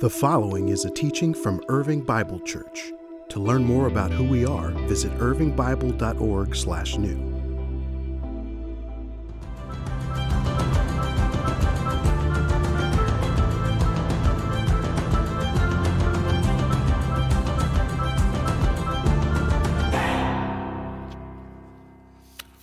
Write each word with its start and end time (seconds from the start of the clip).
The 0.00 0.08
following 0.08 0.70
is 0.70 0.86
a 0.86 0.90
teaching 0.90 1.34
from 1.34 1.62
Irving 1.68 2.00
Bible 2.00 2.40
Church. 2.40 2.90
To 3.28 3.38
learn 3.38 3.62
more 3.62 3.86
about 3.86 4.10
who 4.10 4.24
we 4.24 4.46
are, 4.46 4.70
visit 4.88 5.12
irvingbible.org/new. 5.18 7.18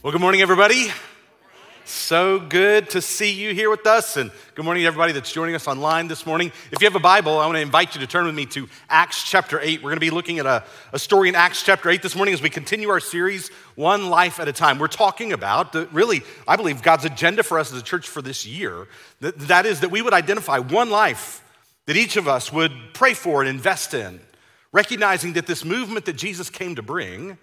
Well, 0.02 0.12
good 0.12 0.22
morning, 0.22 0.42
everybody. 0.42 0.88
So 2.08 2.40
good 2.40 2.92
to 2.92 3.02
see 3.02 3.34
you 3.34 3.54
here 3.54 3.70
with 3.70 3.86
us. 3.86 4.16
And 4.16 4.32
good 4.56 4.64
morning 4.64 4.84
to 4.84 4.88
everybody 4.88 5.12
that's 5.12 5.30
joining 5.30 5.56
us 5.56 5.68
online 5.68 6.08
this 6.08 6.26
morning. 6.26 6.54
If 6.72 6.80
you 6.80 6.88
have 6.88 6.96
a 6.96 7.02
Bible, 7.02 7.38
I 7.38 7.46
want 7.46 7.58
to 7.58 7.62
invite 7.62 7.96
you 7.96 8.00
to 8.00 8.08
turn 8.08 8.26
with 8.26 8.34
me 8.34 8.46
to 8.46 8.70
Acts 8.90 9.30
chapter 9.30 9.60
8. 9.60 9.80
We're 9.84 9.90
going 9.90 9.98
to 9.98 10.00
be 10.00 10.10
looking 10.10 10.40
at 10.40 10.46
a, 10.46 10.64
a 10.94 11.00
story 11.00 11.28
in 11.28 11.36
Acts 11.36 11.64
chapter 11.64 11.90
8 11.90 12.02
this 12.02 12.16
morning 12.16 12.34
as 12.34 12.42
we 12.42 12.50
continue 12.50 12.88
our 12.88 13.02
series, 13.02 13.50
One 13.76 14.10
Life 14.10 14.40
at 14.40 14.48
a 14.48 14.54
Time. 14.54 14.80
We're 14.80 14.88
talking 14.88 15.34
about, 15.34 15.74
the, 15.74 15.88
really, 15.88 16.22
I 16.48 16.56
believe, 16.56 16.82
God's 16.82 17.04
agenda 17.04 17.44
for 17.44 17.60
us 17.60 17.74
as 17.74 17.78
a 17.78 17.84
church 17.84 18.08
for 18.08 18.22
this 18.22 18.46
year. 18.48 18.88
That, 19.20 19.38
that 19.40 19.66
is, 19.66 19.82
that 19.82 19.92
we 19.92 20.02
would 20.02 20.14
identify 20.14 20.60
one 20.60 20.90
life 20.90 21.44
that 21.88 21.98
each 21.98 22.16
of 22.16 22.26
us 22.26 22.54
would 22.54 22.72
pray 22.94 23.16
for 23.16 23.42
and 23.42 23.50
invest 23.50 23.94
in, 23.94 24.22
recognizing 24.72 25.34
that 25.34 25.46
this 25.46 25.66
movement 25.66 26.06
that 26.06 26.16
Jesus 26.16 26.50
came 26.50 26.76
to 26.76 26.82
bring 26.82 27.38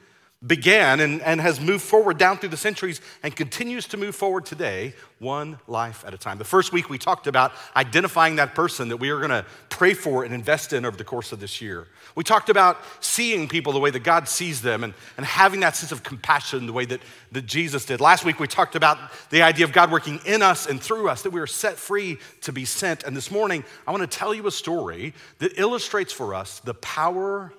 began 0.47 1.01
and, 1.01 1.23
and 1.23 1.41
has 1.41 1.61
moved 1.61 1.83
forward 1.83 2.19
down 2.19 2.37
through 2.37 2.51
the 2.51 2.57
centuries 2.57 3.01
and 3.23 3.35
continues 3.35 3.87
to 3.89 3.97
move 3.97 4.15
forward 4.15 4.45
today, 4.45 4.95
one 5.19 5.59
life 5.67 6.05
at 6.07 6.13
a 6.13 6.19
time. 6.19 6.37
The 6.37 6.45
first 6.45 6.73
week 6.73 6.91
we 6.91 6.99
talked 6.99 7.27
about 7.27 7.53
identifying 7.75 8.37
that 8.37 8.55
person 8.55 8.89
that 8.89 8.99
we 8.99 9.11
are 9.11 9.19
going 9.19 9.31
to 9.31 9.47
pray 9.71 9.95
for 9.95 10.25
and 10.25 10.35
invest 10.35 10.73
in 10.73 10.85
over 10.85 10.97
the 10.97 11.05
course 11.05 11.33
of 11.33 11.41
this 11.41 11.63
year. 11.63 11.89
We 12.15 12.25
talked 12.25 12.51
about 12.51 12.79
seeing 13.01 13.49
people 13.49 13.73
the 13.73 13.81
way 13.81 13.91
that 13.91 14.05
God 14.05 14.29
sees 14.29 14.61
them 14.61 14.85
and, 14.85 14.93
and 15.17 15.25
having 15.25 15.61
that 15.61 15.77
sense 15.77 15.93
of 15.93 16.03
compassion 16.03 16.67
the 16.67 16.73
way 16.73 16.85
that, 16.85 17.01
that 17.33 17.47
Jesus 17.47 17.87
did. 17.87 18.01
Last 18.01 18.25
week 18.25 18.39
we 18.39 18.47
talked 18.47 18.77
about 18.77 18.99
the 19.31 19.43
idea 19.43 19.65
of 19.65 19.73
God 19.73 19.91
working 19.91 20.21
in 20.27 20.43
us 20.43 20.67
and 20.67 20.81
through 20.81 21.09
us, 21.09 21.23
that 21.23 21.31
we 21.31 21.41
are 21.41 21.47
set 21.47 21.77
free 21.77 22.19
to 22.43 22.53
be 22.53 22.67
sent. 22.67 23.03
And 23.05 23.17
this 23.17 23.31
morning 23.31 23.65
I 23.87 23.93
want 23.93 24.09
to 24.09 24.19
tell 24.19 24.35
you 24.35 24.47
a 24.47 24.53
story 24.53 25.15
that 25.39 25.59
illustrates 25.59 26.13
for 26.13 26.35
us 26.35 26.61
the 26.61 26.75
power 26.75 27.55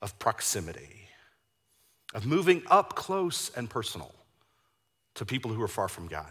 of 0.00 0.18
proximity 0.18 0.98
of 2.14 2.26
moving 2.26 2.62
up 2.68 2.94
close 2.94 3.50
and 3.56 3.68
personal 3.68 4.14
to 5.14 5.26
people 5.26 5.52
who 5.52 5.62
are 5.62 5.68
far 5.68 5.88
from 5.88 6.06
God. 6.06 6.30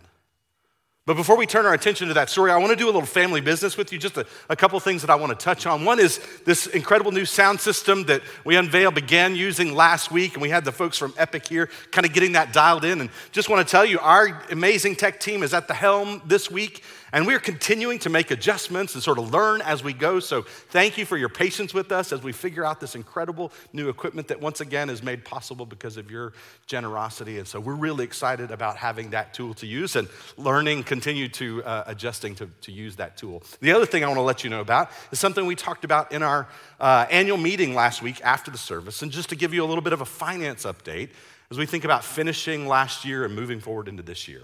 But 1.08 1.16
before 1.16 1.38
we 1.38 1.46
turn 1.46 1.66
our 1.66 1.74
attention 1.74 2.10
to 2.10 2.14
that 2.16 2.30
story, 2.30 2.52
I 2.52 2.58
want 2.58 2.72
to 2.72 2.76
do 2.76 2.84
a 2.84 2.92
little 2.92 3.06
family 3.06 3.40
business 3.40 3.78
with 3.78 3.94
you. 3.94 3.98
Just 3.98 4.18
a, 4.18 4.28
a, 4.50 4.58
couple 4.58 4.78
things 4.82 5.02
that 5.04 5.10
I 5.10 5.16
want 5.16 5.30
to 5.30 5.42
touch 5.42 5.66
on. 5.66 5.86
One 5.86 6.02
is 6.02 6.20
this 6.44 6.68
incredible 6.68 7.14
new 7.14 7.24
sound 7.24 7.62
system 7.62 8.04
that 8.08 8.22
we 8.44 8.58
unveiled, 8.58 8.94
began 8.94 9.34
using 9.34 9.74
last 9.74 10.12
week, 10.12 10.34
and 10.34 10.42
we 10.42 10.50
had 10.50 10.66
the 10.66 10.74
folks 10.74 10.98
from 10.98 11.14
Epic 11.18 11.48
here 11.48 11.70
kind 11.92 12.06
of 12.06 12.12
getting 12.12 12.34
that 12.34 12.52
dialed 12.52 12.84
in. 12.84 13.00
And 13.00 13.10
just 13.32 13.48
want 13.48 13.66
to 13.66 13.72
tell 13.72 13.86
you, 13.86 14.00
our 14.00 14.44
amazing 14.52 14.98
tech 14.98 15.22
team 15.22 15.44
is 15.44 15.54
at 15.54 15.70
the 15.70 15.74
helm 15.74 16.22
this 16.26 16.52
week, 16.52 16.84
and 17.14 17.26
we're 17.26 17.40
continuing 17.40 18.00
to 18.00 18.10
make 18.10 18.32
adjustments 18.32 18.94
and 18.94 19.04
sort 19.04 19.18
of 19.18 19.32
learn 19.32 19.62
as 19.62 19.84
we 19.84 19.94
go. 19.94 20.20
So 20.20 20.42
thank 20.42 20.98
you 20.98 21.06
for 21.06 21.18
your 21.18 21.30
patience 21.30 21.74
with 21.74 21.92
us 21.92 22.12
as 22.12 22.22
we 22.22 22.32
figure 22.32 22.66
out 22.66 22.80
this 22.80 22.96
incredible 22.96 23.52
new 23.74 23.90
equipment 23.90 24.28
that 24.28 24.42
once 24.42 24.62
again 24.62 24.90
is 24.90 25.02
made 25.02 25.24
possible 25.24 25.66
because 25.66 25.98
of 25.98 26.12
your 26.12 26.34
generosity. 26.66 27.38
And 27.38 27.48
so 27.48 27.60
we're 27.60 27.76
really 27.76 28.04
excited 28.04 28.52
about 28.52 28.78
having 28.78 29.12
that 29.12 29.34
tool 29.34 29.54
to 29.56 29.68
use 29.68 29.96
and 29.96 30.08
learning, 30.38 30.84
continue 30.84 31.30
to 31.30 31.64
uh, 31.64 31.84
adjusting 31.88 32.36
to, 32.36 32.50
to 32.62 32.72
use 32.72 32.98
that 32.98 33.18
tool. 33.18 33.44
The 33.62 33.72
other 33.72 33.86
thing 33.86 34.04
I 34.04 34.08
want 34.08 34.18
to 34.18 34.24
let 34.24 34.44
you 34.44 34.50
know 34.50 34.62
about 34.62 34.92
is 35.12 35.20
something 35.20 35.46
we 35.46 35.56
talked 35.56 35.86
about 35.86 36.12
in 36.12 36.24
our 36.24 36.48
uh, 36.80 37.06
annual 37.10 37.38
meeting 37.38 37.74
last 37.74 38.02
week 38.02 38.22
after 38.24 38.52
the 38.52 38.58
service. 38.58 39.02
And 39.02 39.12
just 39.12 39.30
to 39.30 39.36
give 39.36 39.54
you 39.54 39.64
a 39.64 39.68
little 39.68 39.82
bit 39.82 39.94
of 39.94 40.02
a 40.02 40.06
finance 40.06 40.66
update 40.66 41.10
as 41.50 41.58
we 41.58 41.66
think 41.66 41.86
about 41.86 42.04
finishing 42.04 42.68
last 42.68 43.06
year 43.06 43.24
and 43.24 43.34
moving 43.34 43.60
forward 43.60 43.88
into 43.88 44.04
this 44.04 44.28
year. 44.28 44.42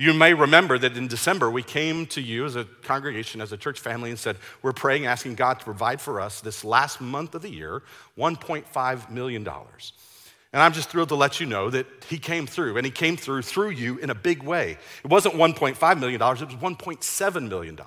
You 0.00 0.14
may 0.14 0.32
remember 0.32 0.78
that 0.78 0.96
in 0.96 1.08
December, 1.08 1.50
we 1.50 1.62
came 1.62 2.06
to 2.06 2.22
you 2.22 2.46
as 2.46 2.56
a 2.56 2.64
congregation, 2.64 3.42
as 3.42 3.52
a 3.52 3.58
church 3.58 3.78
family, 3.78 4.08
and 4.08 4.18
said, 4.18 4.38
We're 4.62 4.72
praying, 4.72 5.04
asking 5.04 5.34
God 5.34 5.58
to 5.58 5.64
provide 5.66 6.00
for 6.00 6.22
us 6.22 6.40
this 6.40 6.64
last 6.64 7.02
month 7.02 7.34
of 7.34 7.42
the 7.42 7.50
year 7.50 7.82
$1.5 8.16 9.10
million. 9.10 9.46
And 9.46 10.62
I'm 10.62 10.72
just 10.72 10.88
thrilled 10.88 11.10
to 11.10 11.16
let 11.16 11.38
you 11.38 11.44
know 11.44 11.68
that 11.68 11.86
He 12.08 12.16
came 12.16 12.46
through, 12.46 12.78
and 12.78 12.86
He 12.86 12.90
came 12.90 13.18
through 13.18 13.42
through 13.42 13.70
you 13.72 13.98
in 13.98 14.08
a 14.08 14.14
big 14.14 14.42
way. 14.42 14.78
It 15.04 15.10
wasn't 15.10 15.34
$1.5 15.34 16.00
million, 16.00 16.14
it 16.14 16.22
was 16.22 16.38
$1.7 16.40 17.48
million, 17.50 17.78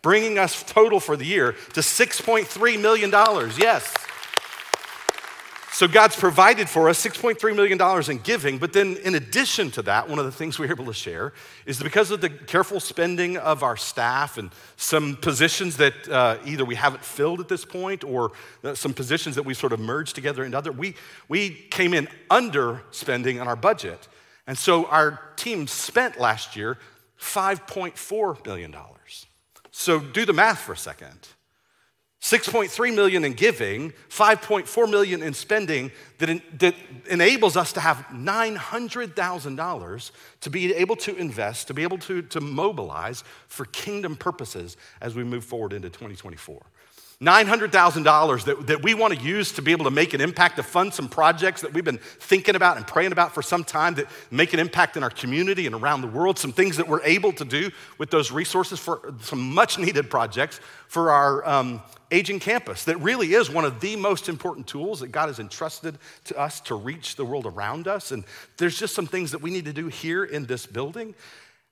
bringing 0.00 0.38
us 0.38 0.62
total 0.62 1.00
for 1.00 1.18
the 1.18 1.26
year 1.26 1.52
to 1.74 1.80
$6.3 1.80 2.80
million. 2.80 3.10
Yes. 3.58 3.94
So 5.72 5.88
God's 5.88 6.16
provided 6.16 6.68
for 6.68 6.90
us 6.90 7.02
$6.3 7.02 7.56
million 7.56 8.10
in 8.10 8.18
giving, 8.22 8.58
but 8.58 8.74
then 8.74 8.98
in 9.04 9.14
addition 9.14 9.70
to 9.70 9.82
that, 9.82 10.06
one 10.06 10.18
of 10.18 10.26
the 10.26 10.30
things 10.30 10.58
we're 10.58 10.70
able 10.70 10.84
to 10.84 10.92
share 10.92 11.32
is 11.64 11.78
that 11.78 11.84
because 11.84 12.10
of 12.10 12.20
the 12.20 12.28
careful 12.28 12.78
spending 12.78 13.38
of 13.38 13.62
our 13.62 13.78
staff 13.78 14.36
and 14.36 14.50
some 14.76 15.16
positions 15.16 15.78
that 15.78 15.94
uh, 16.10 16.36
either 16.44 16.66
we 16.66 16.74
haven't 16.74 17.02
filled 17.02 17.40
at 17.40 17.48
this 17.48 17.64
point 17.64 18.04
or 18.04 18.32
uh, 18.62 18.74
some 18.74 18.92
positions 18.92 19.34
that 19.34 19.44
we 19.44 19.54
sort 19.54 19.72
of 19.72 19.80
merged 19.80 20.14
together 20.14 20.44
into 20.44 20.58
other, 20.58 20.72
we, 20.72 20.94
we 21.30 21.48
came 21.70 21.94
in 21.94 22.06
under 22.30 22.82
spending 22.90 23.40
on 23.40 23.48
our 23.48 23.56
budget. 23.56 24.08
And 24.46 24.58
so 24.58 24.84
our 24.86 25.20
team 25.36 25.66
spent 25.66 26.20
last 26.20 26.54
year 26.54 26.76
$5.4 27.18 28.44
million. 28.44 28.76
So 29.70 30.00
do 30.00 30.26
the 30.26 30.34
math 30.34 30.58
for 30.58 30.74
a 30.74 30.76
second. 30.76 31.28
6.3 32.22 32.94
million 32.94 33.24
in 33.24 33.32
giving, 33.32 33.92
5.4 34.08 34.88
million 34.88 35.24
in 35.24 35.34
spending 35.34 35.90
that, 36.18 36.40
that 36.60 36.76
enables 37.10 37.56
us 37.56 37.72
to 37.72 37.80
have 37.80 37.96
$900,000 38.12 40.10
to 40.40 40.50
be 40.50 40.72
able 40.72 40.94
to 40.96 41.16
invest, 41.16 41.66
to 41.66 41.74
be 41.74 41.82
able 41.82 41.98
to, 41.98 42.22
to 42.22 42.40
mobilize 42.40 43.24
for 43.48 43.64
kingdom 43.66 44.14
purposes 44.14 44.76
as 45.00 45.16
we 45.16 45.24
move 45.24 45.44
forward 45.44 45.72
into 45.72 45.88
2024. 45.90 46.62
$900,000 47.22 48.44
that, 48.44 48.66
that 48.66 48.82
we 48.82 48.94
want 48.94 49.14
to 49.14 49.20
use 49.20 49.52
to 49.52 49.62
be 49.62 49.70
able 49.70 49.84
to 49.84 49.92
make 49.92 50.12
an 50.12 50.20
impact, 50.20 50.56
to 50.56 50.62
fund 50.62 50.92
some 50.92 51.08
projects 51.08 51.60
that 51.60 51.72
we've 51.72 51.84
been 51.84 51.98
thinking 51.98 52.56
about 52.56 52.76
and 52.76 52.86
praying 52.86 53.12
about 53.12 53.32
for 53.32 53.42
some 53.42 53.62
time 53.62 53.94
that 53.94 54.06
make 54.32 54.52
an 54.52 54.58
impact 54.58 54.96
in 54.96 55.04
our 55.04 55.10
community 55.10 55.66
and 55.66 55.74
around 55.74 56.00
the 56.00 56.08
world, 56.08 56.36
some 56.36 56.52
things 56.52 56.76
that 56.76 56.88
we're 56.88 57.02
able 57.04 57.32
to 57.32 57.44
do 57.44 57.70
with 57.98 58.10
those 58.10 58.32
resources 58.32 58.80
for 58.80 59.14
some 59.20 59.54
much 59.54 59.78
needed 59.78 60.10
projects 60.10 60.60
for 60.88 61.12
our 61.12 61.48
um, 61.48 61.80
aging 62.10 62.40
campus 62.40 62.84
that 62.84 62.96
really 62.98 63.34
is 63.34 63.48
one 63.48 63.64
of 63.64 63.80
the 63.80 63.94
most 63.94 64.28
important 64.28 64.66
tools 64.66 65.00
that 65.00 65.12
God 65.12 65.28
has 65.28 65.38
entrusted 65.38 65.98
to 66.24 66.36
us 66.36 66.60
to 66.62 66.74
reach 66.74 67.14
the 67.14 67.24
world 67.24 67.46
around 67.46 67.86
us. 67.86 68.10
And 68.10 68.24
there's 68.56 68.78
just 68.78 68.94
some 68.94 69.06
things 69.06 69.30
that 69.30 69.40
we 69.40 69.50
need 69.50 69.64
to 69.64 69.72
do 69.72 69.86
here 69.86 70.24
in 70.24 70.46
this 70.46 70.66
building. 70.66 71.14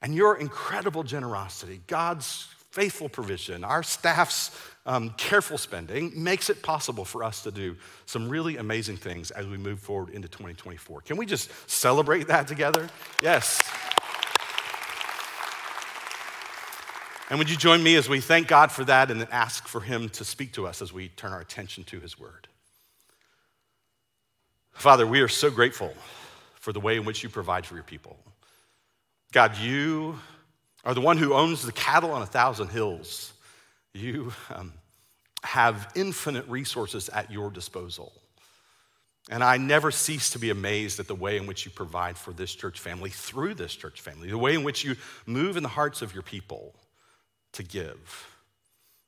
And 0.00 0.14
your 0.14 0.36
incredible 0.38 1.02
generosity, 1.02 1.82
God's 1.86 2.48
faithful 2.70 3.08
provision, 3.08 3.64
our 3.64 3.82
staff's 3.82 4.50
um, 4.90 5.10
careful 5.10 5.56
spending 5.56 6.10
makes 6.20 6.50
it 6.50 6.64
possible 6.64 7.04
for 7.04 7.22
us 7.22 7.44
to 7.44 7.52
do 7.52 7.76
some 8.06 8.28
really 8.28 8.56
amazing 8.56 8.96
things 8.96 9.30
as 9.30 9.46
we 9.46 9.56
move 9.56 9.78
forward 9.78 10.10
into 10.10 10.26
2024. 10.26 11.02
Can 11.02 11.16
we 11.16 11.26
just 11.26 11.48
celebrate 11.70 12.26
that 12.26 12.48
together? 12.48 12.88
Yes. 13.22 13.62
And 17.30 17.38
would 17.38 17.48
you 17.48 17.56
join 17.56 17.84
me 17.84 17.94
as 17.94 18.08
we 18.08 18.20
thank 18.20 18.48
God 18.48 18.72
for 18.72 18.84
that 18.84 19.12
and 19.12 19.20
then 19.20 19.28
ask 19.30 19.68
for 19.68 19.80
Him 19.80 20.08
to 20.08 20.24
speak 20.24 20.54
to 20.54 20.66
us 20.66 20.82
as 20.82 20.92
we 20.92 21.10
turn 21.10 21.32
our 21.32 21.40
attention 21.40 21.84
to 21.84 22.00
His 22.00 22.18
Word? 22.18 22.48
Father, 24.72 25.06
we 25.06 25.20
are 25.20 25.28
so 25.28 25.50
grateful 25.52 25.94
for 26.54 26.72
the 26.72 26.80
way 26.80 26.96
in 26.96 27.04
which 27.04 27.22
you 27.22 27.28
provide 27.28 27.64
for 27.64 27.76
your 27.76 27.84
people. 27.84 28.16
God, 29.30 29.56
you 29.56 30.18
are 30.84 30.94
the 30.94 31.00
one 31.00 31.16
who 31.16 31.32
owns 31.32 31.62
the 31.62 31.70
cattle 31.70 32.10
on 32.10 32.22
a 32.22 32.26
thousand 32.26 32.70
hills. 32.70 33.32
You 33.92 34.32
um, 34.52 34.72
have 35.42 35.90
infinite 35.94 36.46
resources 36.48 37.08
at 37.08 37.30
your 37.30 37.50
disposal. 37.50 38.12
And 39.30 39.44
I 39.44 39.58
never 39.58 39.90
cease 39.90 40.30
to 40.30 40.38
be 40.38 40.50
amazed 40.50 40.98
at 40.98 41.06
the 41.06 41.14
way 41.14 41.36
in 41.36 41.46
which 41.46 41.64
you 41.64 41.70
provide 41.70 42.16
for 42.16 42.32
this 42.32 42.54
church 42.54 42.80
family 42.80 43.10
through 43.10 43.54
this 43.54 43.74
church 43.74 44.00
family, 44.00 44.28
the 44.28 44.38
way 44.38 44.54
in 44.54 44.64
which 44.64 44.84
you 44.84 44.96
move 45.26 45.56
in 45.56 45.62
the 45.62 45.68
hearts 45.68 46.02
of 46.02 46.14
your 46.14 46.22
people 46.22 46.74
to 47.52 47.62
give, 47.62 48.26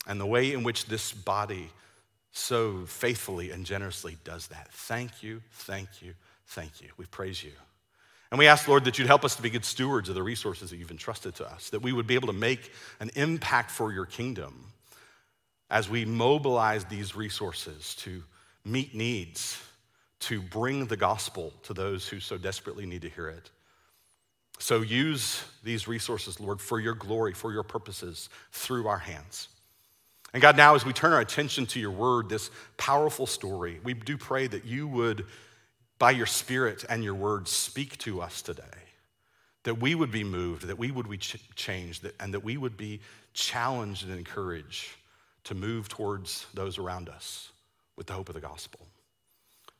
and 0.07 0.21
the 0.21 0.27
way 0.27 0.53
in 0.53 0.63
which 0.63 0.87
this 0.87 1.13
body 1.13 1.71
so 2.33 2.85
faithfully 2.87 3.51
and 3.51 3.67
generously 3.67 4.17
does 4.25 4.47
that. 4.49 4.69
Thank 4.73 5.23
you, 5.23 5.43
thank 5.53 6.03
you, 6.03 6.15
thank 6.47 6.81
you. 6.81 6.89
We 6.97 7.07
praise 7.07 7.43
you. 7.43 7.53
And 8.31 8.39
we 8.39 8.47
ask, 8.47 8.67
Lord, 8.67 8.85
that 8.85 8.99
you'd 8.99 9.09
help 9.09 9.25
us 9.25 9.37
to 9.37 9.43
be 9.43 9.51
good 9.51 9.65
stewards 9.65 10.09
of 10.09 10.15
the 10.15 10.23
resources 10.23 10.71
that 10.71 10.77
you've 10.77 10.91
entrusted 10.91 11.35
to 11.37 11.47
us, 11.47 11.69
that 11.71 11.83
we 11.83 11.93
would 11.93 12.07
be 12.07 12.15
able 12.15 12.29
to 12.29 12.33
make 12.33 12.73
an 13.01 13.11
impact 13.15 13.71
for 13.71 13.93
your 13.93 14.07
kingdom 14.07 14.73
as 15.73 15.89
we 15.89 16.05
mobilize 16.05 16.85
these 16.85 17.17
resources 17.17 17.95
to 17.95 18.23
meet 18.63 18.95
needs, 18.95 19.61
to 20.21 20.41
bring 20.43 20.85
the 20.87 20.99
gospel 20.99 21.51
to 21.63 21.73
those 21.73 22.07
who 22.07 22.21
so 22.21 22.37
desperately 22.37 22.85
need 22.85 23.01
to 23.01 23.09
hear 23.09 23.29
it. 23.29 23.51
So 24.59 24.83
use 24.83 25.43
these 25.65 25.89
resources, 25.89 26.39
Lord, 26.39 26.61
for 26.61 26.79
your 26.79 26.95
glory, 26.95 27.33
for 27.33 27.53
your 27.53 27.63
purposes 27.63 28.29
through 28.53 28.87
our 28.87 28.99
hands. 28.99 29.49
And 30.35 30.43
God, 30.43 30.59
now 30.59 30.75
as 30.75 30.85
we 30.85 30.93
turn 30.93 31.15
our 31.15 31.21
attention 31.21 31.65
to 31.69 31.81
your 31.81 31.91
word, 31.91 32.29
this 32.29 32.51
powerful 32.77 33.27
story, 33.27 33.81
we 33.83 33.95
do 33.95 34.19
pray 34.19 34.47
that 34.49 34.67
you 34.67 34.87
would, 34.87 35.25
by 35.99 36.11
your 36.11 36.27
spirit 36.27 36.85
and 36.89 37.03
your 37.03 37.15
word, 37.15 37.49
speak 37.49 37.97
to 37.99 38.21
us 38.21 38.43
today. 38.43 38.63
That 39.65 39.81
we 39.81 39.95
would 39.95 40.13
be 40.13 40.23
moved, 40.23 40.67
that 40.67 40.79
we 40.79 40.91
would 40.91 41.09
be 41.09 41.17
changed, 41.17 42.07
and 42.21 42.35
that 42.35 42.45
we 42.45 42.59
would 42.59 42.77
be 42.77 43.01
challenged 43.33 44.07
and 44.07 44.19
encouraged 44.19 44.87
to 45.45 45.55
move 45.55 45.89
towards 45.89 46.47
those 46.55 46.79
around 46.79 47.09
us 47.09 47.51
with 47.97 48.07
the 48.07 48.13
hope 48.13 48.29
of 48.29 48.35
the 48.35 48.41
gospel. 48.41 48.81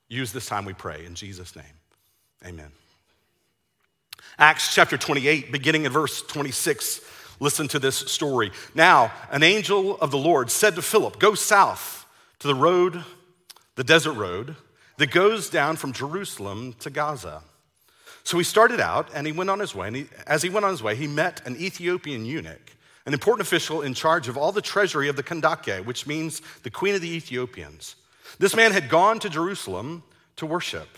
Use 0.09 0.33
this 0.33 0.47
time, 0.47 0.65
we 0.65 0.73
pray, 0.73 1.05
in 1.07 1.15
Jesus' 1.15 1.57
name. 1.57 1.65
Amen. 2.45 2.71
Acts 4.39 4.75
chapter 4.75 4.97
28, 4.97 5.53
beginning 5.53 5.85
in 5.85 5.93
verse 5.93 6.23
26. 6.23 7.01
Listen 7.41 7.69
to 7.69 7.79
this 7.79 7.97
story. 7.97 8.51
Now, 8.75 9.13
an 9.31 9.43
angel 9.43 9.99
of 10.01 10.11
the 10.11 10.19
Lord 10.19 10.51
said 10.51 10.75
to 10.77 10.83
Philip, 10.83 11.19
Go 11.19 11.35
south 11.35 12.07
to 12.39 12.47
the 12.47 12.55
road, 12.55 13.05
the 13.75 13.85
desert 13.85 14.13
road, 14.13 14.57
that 14.99 15.11
goes 15.11 15.49
down 15.49 15.77
from 15.77 15.93
Jerusalem 15.93 16.75
to 16.81 16.91
Gaza. 16.91 17.43
So 18.25 18.39
he 18.39 18.45
started 18.45 18.81
out 18.81 19.09
and 19.15 19.27
he 19.27 19.33
went 19.33 19.51
on 19.51 19.59
his 19.59 19.75
way. 19.75 19.89
And 19.89 19.97
he, 19.97 20.07
as 20.27 20.43
he 20.43 20.49
went 20.49 20.65
on 20.65 20.71
his 20.71 20.83
way, 20.83 20.95
he 20.95 21.07
met 21.07 21.45
an 21.47 21.57
Ethiopian 21.57 22.25
eunuch, 22.25 22.77
an 23.07 23.13
important 23.13 23.47
official 23.47 23.83
in 23.83 23.95
charge 23.95 24.29
of 24.29 24.37
all 24.37 24.53
the 24.53 24.63
treasury 24.63 25.09
of 25.09 25.17
the 25.17 25.23
Kandake, 25.23 25.85
which 25.85 26.07
means 26.07 26.41
the 26.63 26.71
queen 26.71 26.95
of 26.95 27.01
the 27.01 27.15
Ethiopians. 27.15 27.97
This 28.39 28.55
man 28.57 28.73
had 28.73 28.89
gone 28.89 29.19
to 29.21 29.29
Jerusalem 29.29 30.03
to 30.37 30.47
worship. 30.47 30.89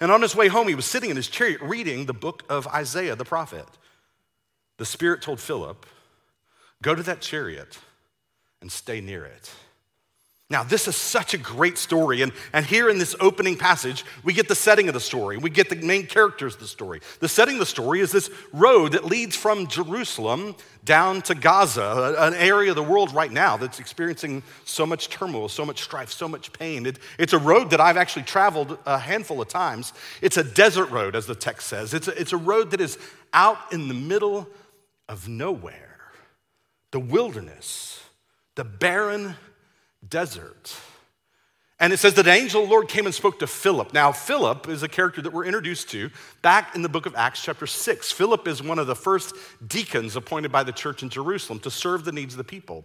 And 0.00 0.12
on 0.12 0.22
his 0.22 0.36
way 0.36 0.48
home, 0.48 0.68
he 0.68 0.74
was 0.74 0.86
sitting 0.86 1.10
in 1.10 1.16
his 1.16 1.28
chariot 1.28 1.60
reading 1.62 2.06
the 2.06 2.12
book 2.12 2.44
of 2.48 2.66
Isaiah 2.68 3.16
the 3.16 3.24
prophet 3.24 3.66
the 4.80 4.86
Spirit 4.86 5.20
told 5.20 5.40
Philip, 5.40 5.84
Go 6.80 6.94
to 6.94 7.02
that 7.02 7.20
chariot 7.20 7.78
and 8.62 8.72
stay 8.72 9.02
near 9.02 9.26
it. 9.26 9.52
Now, 10.50 10.64
this 10.64 10.88
is 10.88 10.96
such 10.96 11.32
a 11.32 11.38
great 11.38 11.78
story. 11.78 12.22
And, 12.22 12.32
and 12.52 12.66
here 12.66 12.90
in 12.90 12.98
this 12.98 13.14
opening 13.20 13.56
passage, 13.56 14.04
we 14.24 14.32
get 14.32 14.48
the 14.48 14.56
setting 14.56 14.88
of 14.88 14.94
the 14.94 15.00
story. 15.00 15.38
We 15.38 15.48
get 15.48 15.70
the 15.70 15.76
main 15.76 16.06
characters 16.06 16.54
of 16.54 16.60
the 16.60 16.66
story. 16.66 17.00
The 17.20 17.28
setting 17.28 17.54
of 17.54 17.60
the 17.60 17.66
story 17.66 18.00
is 18.00 18.10
this 18.10 18.30
road 18.52 18.92
that 18.92 19.04
leads 19.04 19.36
from 19.36 19.68
Jerusalem 19.68 20.56
down 20.84 21.22
to 21.22 21.36
Gaza, 21.36 22.16
an 22.18 22.34
area 22.34 22.70
of 22.70 22.76
the 22.76 22.82
world 22.82 23.14
right 23.14 23.30
now 23.30 23.56
that's 23.56 23.78
experiencing 23.78 24.42
so 24.64 24.84
much 24.84 25.08
turmoil, 25.08 25.48
so 25.48 25.64
much 25.64 25.82
strife, 25.82 26.10
so 26.10 26.26
much 26.26 26.52
pain. 26.52 26.84
It, 26.84 26.98
it's 27.16 27.32
a 27.32 27.38
road 27.38 27.70
that 27.70 27.80
I've 27.80 27.96
actually 27.96 28.24
traveled 28.24 28.76
a 28.86 28.98
handful 28.98 29.40
of 29.40 29.46
times. 29.46 29.92
It's 30.20 30.36
a 30.36 30.42
desert 30.42 30.90
road, 30.90 31.14
as 31.14 31.26
the 31.26 31.36
text 31.36 31.68
says. 31.68 31.94
It's 31.94 32.08
a, 32.08 32.20
it's 32.20 32.32
a 32.32 32.36
road 32.36 32.72
that 32.72 32.80
is 32.80 32.98
out 33.32 33.72
in 33.72 33.86
the 33.86 33.94
middle 33.94 34.48
of 35.08 35.28
nowhere, 35.28 36.00
the 36.90 36.98
wilderness, 36.98 38.02
the 38.56 38.64
barren 38.64 39.36
desert. 40.10 40.76
And 41.80 41.94
it 41.94 41.96
says 41.96 42.12
that 42.14 42.26
an 42.26 42.34
angel 42.34 42.62
of 42.62 42.68
the 42.68 42.74
Lord 42.74 42.88
came 42.88 43.06
and 43.06 43.14
spoke 43.14 43.38
to 43.38 43.46
Philip. 43.46 43.94
Now, 43.94 44.12
Philip 44.12 44.68
is 44.68 44.82
a 44.82 44.88
character 44.88 45.22
that 45.22 45.32
we're 45.32 45.46
introduced 45.46 45.88
to 45.90 46.10
back 46.42 46.74
in 46.76 46.82
the 46.82 46.90
book 46.90 47.06
of 47.06 47.14
Acts, 47.16 47.42
chapter 47.42 47.66
6. 47.66 48.12
Philip 48.12 48.46
is 48.46 48.62
one 48.62 48.78
of 48.78 48.86
the 48.86 48.94
first 48.94 49.34
deacons 49.66 50.14
appointed 50.14 50.52
by 50.52 50.62
the 50.62 50.72
church 50.72 51.02
in 51.02 51.08
Jerusalem 51.08 51.58
to 51.60 51.70
serve 51.70 52.04
the 52.04 52.12
needs 52.12 52.34
of 52.34 52.38
the 52.38 52.44
people. 52.44 52.84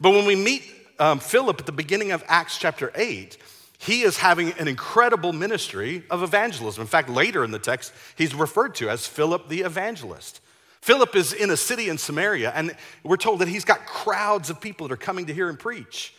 But 0.00 0.10
when 0.10 0.26
we 0.26 0.36
meet 0.36 0.62
um, 1.00 1.18
Philip 1.18 1.58
at 1.58 1.66
the 1.66 1.72
beginning 1.72 2.12
of 2.12 2.22
Acts, 2.28 2.56
chapter 2.56 2.92
8, 2.94 3.36
he 3.78 4.02
is 4.02 4.18
having 4.18 4.52
an 4.52 4.68
incredible 4.68 5.32
ministry 5.32 6.04
of 6.08 6.22
evangelism. 6.22 6.82
In 6.82 6.86
fact, 6.86 7.08
later 7.08 7.42
in 7.42 7.50
the 7.50 7.58
text, 7.58 7.92
he's 8.16 8.32
referred 8.32 8.76
to 8.76 8.88
as 8.88 9.08
Philip 9.08 9.48
the 9.48 9.62
evangelist. 9.62 10.40
Philip 10.82 11.16
is 11.16 11.32
in 11.32 11.50
a 11.50 11.56
city 11.56 11.88
in 11.88 11.98
Samaria, 11.98 12.52
and 12.54 12.76
we're 13.02 13.16
told 13.16 13.40
that 13.40 13.48
he's 13.48 13.64
got 13.64 13.86
crowds 13.86 14.50
of 14.50 14.60
people 14.60 14.86
that 14.86 14.94
are 14.94 14.96
coming 14.96 15.26
to 15.26 15.34
hear 15.34 15.48
him 15.48 15.56
preach. 15.56 16.14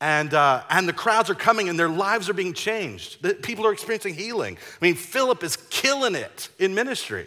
And, 0.00 0.32
uh, 0.32 0.62
and 0.70 0.88
the 0.88 0.94
crowds 0.94 1.28
are 1.28 1.34
coming 1.34 1.68
and 1.68 1.78
their 1.78 1.88
lives 1.88 2.30
are 2.30 2.34
being 2.34 2.54
changed. 2.54 3.22
The 3.22 3.34
people 3.34 3.66
are 3.66 3.72
experiencing 3.72 4.14
healing. 4.14 4.56
I 4.56 4.84
mean, 4.84 4.94
Philip 4.94 5.42
is 5.44 5.56
killing 5.68 6.14
it 6.14 6.48
in 6.58 6.74
ministry. 6.74 7.26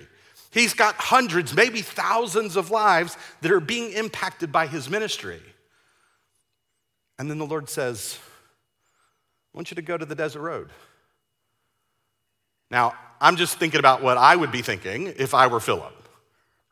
He's 0.50 0.74
got 0.74 0.96
hundreds, 0.96 1.56
maybe 1.56 1.82
thousands 1.82 2.56
of 2.56 2.72
lives 2.72 3.18
that 3.42 3.52
are 3.52 3.60
being 3.60 3.92
impacted 3.92 4.52
by 4.52 4.68
his 4.68 4.90
ministry. 4.90 5.42
And 7.20 7.30
then 7.30 7.38
the 7.38 7.46
Lord 7.46 7.70
says, 7.70 8.18
I 9.54 9.58
want 9.58 9.70
you 9.70 9.76
to 9.76 9.82
go 9.84 9.98
to 9.98 10.06
the 10.06 10.16
desert 10.16 10.42
road. 10.42 10.70
Now, 12.72 12.96
I'm 13.22 13.36
just 13.36 13.60
thinking 13.60 13.80
about 13.80 14.02
what 14.02 14.18
I 14.18 14.36
would 14.36 14.52
be 14.52 14.64
thinking 14.64 15.14
if 15.18 15.36
I 15.36 15.46
were 15.46 15.60
Philip 15.60 16.03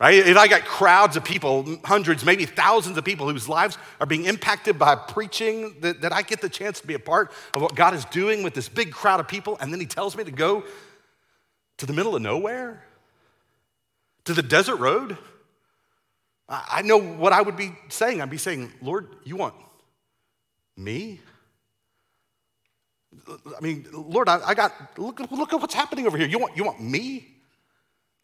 right? 0.02 0.16
If 0.16 0.36
I 0.36 0.48
got 0.48 0.66
crowds 0.66 1.16
of 1.16 1.24
people, 1.24 1.78
hundreds, 1.86 2.26
maybe 2.26 2.46
thousands 2.46 2.98
of 2.98 3.06
people 3.06 3.30
whose 3.30 3.48
lives 3.48 3.78
are 4.00 4.08
being 4.08 4.26
impacted 4.26 4.80
by 4.80 4.96
preaching, 4.96 5.76
that, 5.82 6.02
that 6.02 6.12
I 6.12 6.24
get 6.24 6.42
the 6.42 6.50
chance 6.50 6.82
to 6.82 6.88
be 6.88 6.96
a 6.96 7.00
part 7.00 7.32
of 7.54 7.62
what 7.62 7.76
God 7.76 7.94
is 7.94 8.04
doing 8.06 8.42
with 8.42 8.56
this 8.56 8.68
big 8.68 8.92
crowd 8.92 9.20
of 9.20 9.28
people, 9.28 9.60
and 9.62 9.72
then 9.72 9.80
He 9.80 9.86
tells 9.86 10.18
me 10.18 10.24
to 10.24 10.32
go 10.32 10.64
to 11.78 11.86
the 11.86 11.94
middle 11.94 12.16
of 12.16 12.22
nowhere, 12.24 12.84
to 14.26 14.34
the 14.34 14.42
desert 14.42 14.78
road. 14.78 15.20
I 16.50 16.82
know 16.82 16.98
what 16.98 17.32
I 17.32 17.42
would 17.42 17.56
be 17.56 17.72
saying. 17.90 18.22
I'd 18.22 18.30
be 18.30 18.38
saying, 18.38 18.74
Lord, 18.82 19.08
you 19.24 19.36
want 19.36 19.54
me? 20.76 21.22
I 23.30 23.62
mean, 23.62 23.86
Lord, 23.94 24.28
I, 24.28 24.42
I 24.48 24.54
got, 24.56 24.98
look, 24.98 25.20
look 25.32 25.54
at 25.54 25.62
what's 25.62 25.76
happening 25.76 26.08
over 26.08 26.18
here. 26.18 26.28
You 26.28 26.40
want, 26.40 26.58
you 26.58 26.64
want 26.64 26.82
me? 26.82 27.32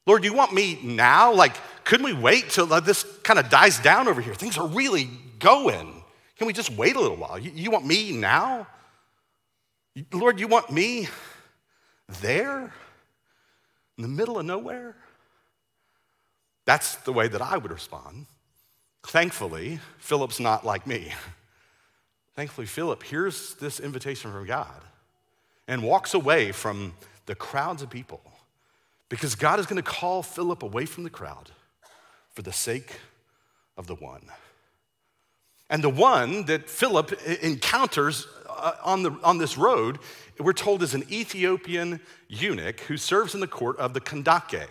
Lord, 0.08 0.24
you 0.24 0.34
want 0.34 0.54
me 0.54 0.80
now? 0.82 1.34
Like, 1.34 1.54
couldn't 1.84 2.06
we 2.06 2.14
wait 2.14 2.50
till 2.50 2.72
uh, 2.72 2.80
this 2.80 3.04
kind 3.24 3.38
of 3.38 3.50
dies 3.50 3.78
down 3.78 4.08
over 4.08 4.22
here? 4.22 4.34
Things 4.34 4.58
are 4.58 4.66
really 4.66 5.10
going. 5.38 6.02
Can 6.38 6.48
we 6.48 6.54
just 6.54 6.72
wait 6.72 6.96
a 6.96 7.00
little 7.00 7.18
while? 7.18 7.38
You, 7.38 7.52
you 7.54 7.70
want 7.70 7.86
me 7.86 8.14
now? 8.14 8.68
Lord, 10.14 10.40
you 10.40 10.48
want 10.48 10.72
me 10.72 11.10
there 12.22 12.74
in 13.98 14.02
the 14.02 14.08
middle 14.08 14.40
of 14.40 14.46
nowhere? 14.46 14.96
That's 16.66 16.96
the 16.96 17.12
way 17.12 17.28
that 17.28 17.42
I 17.42 17.58
would 17.58 17.72
respond. 17.72 18.28
Thankfully, 19.06 19.80
Philip's 19.98 20.40
not 20.40 20.66
like 20.66 20.88
me. 20.88 21.12
Thankfully, 22.36 22.68
Philip 22.68 23.04
hears 23.04 23.56
this 23.56 23.80
invitation 23.80 24.32
from 24.32 24.46
God 24.46 24.82
and 25.68 25.84
walks 25.84 26.14
away 26.14 26.54
from 26.54 26.94
the 27.26 27.36
crowds 27.36 27.82
of 27.82 27.90
people 27.90 28.22
because 29.10 29.36
God 29.36 29.60
is 29.60 29.66
going 29.66 29.82
to 29.82 29.90
call 29.90 30.24
Philip 30.24 30.64
away 30.64 30.86
from 30.86 31.04
the 31.04 31.10
crowd 31.10 31.52
for 32.34 32.42
the 32.42 32.54
sake 32.54 33.00
of 33.78 33.88
the 33.88 33.96
one. 33.96 34.24
And 35.70 35.84
the 35.84 35.90
one 35.90 36.46
that 36.46 36.70
Philip 36.70 37.14
encounters 37.42 38.28
uh, 38.50 38.74
on, 38.84 39.04
the, 39.04 39.12
on 39.24 39.38
this 39.38 39.58
road, 39.58 40.00
we're 40.40 40.54
told 40.54 40.82
is 40.82 40.94
an 40.94 41.04
Ethiopian 41.12 42.00
eunuch 42.28 42.80
who 42.82 42.98
serves 42.98 43.34
in 43.34 43.42
the 43.42 43.48
court 43.48 43.78
of 43.78 43.94
the 43.94 44.02
Kandake. 44.02 44.68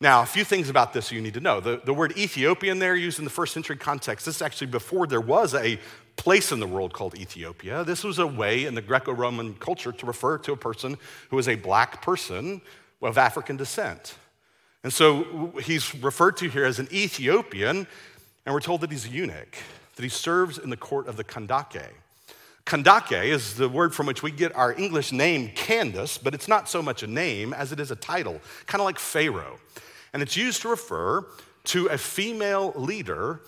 Now, 0.00 0.22
a 0.22 0.26
few 0.26 0.44
things 0.44 0.68
about 0.68 0.92
this 0.92 1.10
you 1.10 1.20
need 1.20 1.34
to 1.34 1.40
know. 1.40 1.60
The, 1.60 1.80
the 1.84 1.94
word 1.94 2.16
Ethiopian 2.16 2.78
there, 2.78 2.94
used 2.94 3.18
in 3.18 3.24
the 3.24 3.30
first 3.30 3.52
century 3.52 3.76
context, 3.76 4.26
this 4.26 4.36
is 4.36 4.42
actually 4.42 4.68
before 4.68 5.06
there 5.06 5.20
was 5.20 5.54
a 5.54 5.78
place 6.16 6.52
in 6.52 6.60
the 6.60 6.66
world 6.66 6.92
called 6.92 7.16
Ethiopia. 7.16 7.82
This 7.84 8.04
was 8.04 8.18
a 8.18 8.26
way 8.26 8.66
in 8.66 8.74
the 8.74 8.82
Greco 8.82 9.12
Roman 9.12 9.54
culture 9.54 9.92
to 9.92 10.06
refer 10.06 10.38
to 10.38 10.52
a 10.52 10.56
person 10.56 10.96
who 11.30 11.36
was 11.36 11.48
a 11.48 11.54
black 11.56 12.02
person 12.02 12.60
of 13.02 13.18
African 13.18 13.56
descent. 13.56 14.16
And 14.84 14.92
so 14.92 15.52
he's 15.62 15.94
referred 15.96 16.36
to 16.38 16.48
here 16.48 16.64
as 16.64 16.78
an 16.78 16.88
Ethiopian, 16.92 17.86
and 18.46 18.54
we're 18.54 18.60
told 18.60 18.80
that 18.82 18.90
he's 18.90 19.06
a 19.06 19.10
eunuch, 19.10 19.56
that 19.96 20.02
he 20.02 20.08
serves 20.08 20.58
in 20.58 20.70
the 20.70 20.76
court 20.76 21.08
of 21.08 21.16
the 21.16 21.24
Kandake. 21.24 21.88
Kandake 22.64 23.24
is 23.24 23.54
the 23.54 23.68
word 23.68 23.94
from 23.94 24.06
which 24.06 24.22
we 24.22 24.30
get 24.30 24.54
our 24.54 24.72
English 24.74 25.10
name 25.10 25.50
Candace, 25.54 26.18
but 26.18 26.34
it's 26.34 26.48
not 26.48 26.68
so 26.68 26.82
much 26.82 27.02
a 27.02 27.06
name 27.06 27.52
as 27.54 27.72
it 27.72 27.80
is 27.80 27.90
a 27.90 27.96
title, 27.96 28.40
kind 28.66 28.80
of 28.80 28.84
like 28.84 28.98
Pharaoh. 28.98 29.58
And 30.12 30.22
it's 30.22 30.36
used 30.36 30.62
to 30.62 30.68
refer 30.68 31.26
to 31.64 31.86
a 31.86 31.98
female 31.98 32.72
leader 32.76 33.40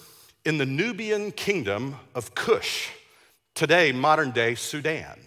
in 0.45 0.59
the 0.59 0.66
Nubian 0.66 1.33
kingdom 1.33 1.97
of 2.14 2.35
Kush, 2.35 2.88
today 3.54 3.92
modern 3.92 4.30
day 4.30 4.54
Sudan. 4.54 5.19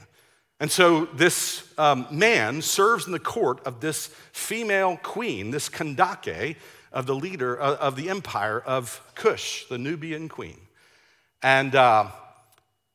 And 0.64 0.72
so 0.72 1.10
this 1.14 1.68
um, 1.78 2.08
man 2.10 2.62
serves 2.62 3.06
in 3.06 3.12
the 3.12 3.20
court 3.20 3.60
of 3.66 3.82
this 3.82 4.08
female 4.32 4.98
queen, 5.04 5.52
this 5.52 5.68
Kandake 5.68 6.56
of 6.94 7.06
the 7.06 7.14
leader 7.14 7.62
uh, 7.62 7.76
of 7.76 7.98
the 7.98 8.10
empire 8.10 8.62
of 8.62 9.02
Cush, 9.14 9.66
the 9.68 9.78
Nubian 9.78 10.30
queen. 10.30 10.56
And, 11.42 11.76
uh, 11.76 12.08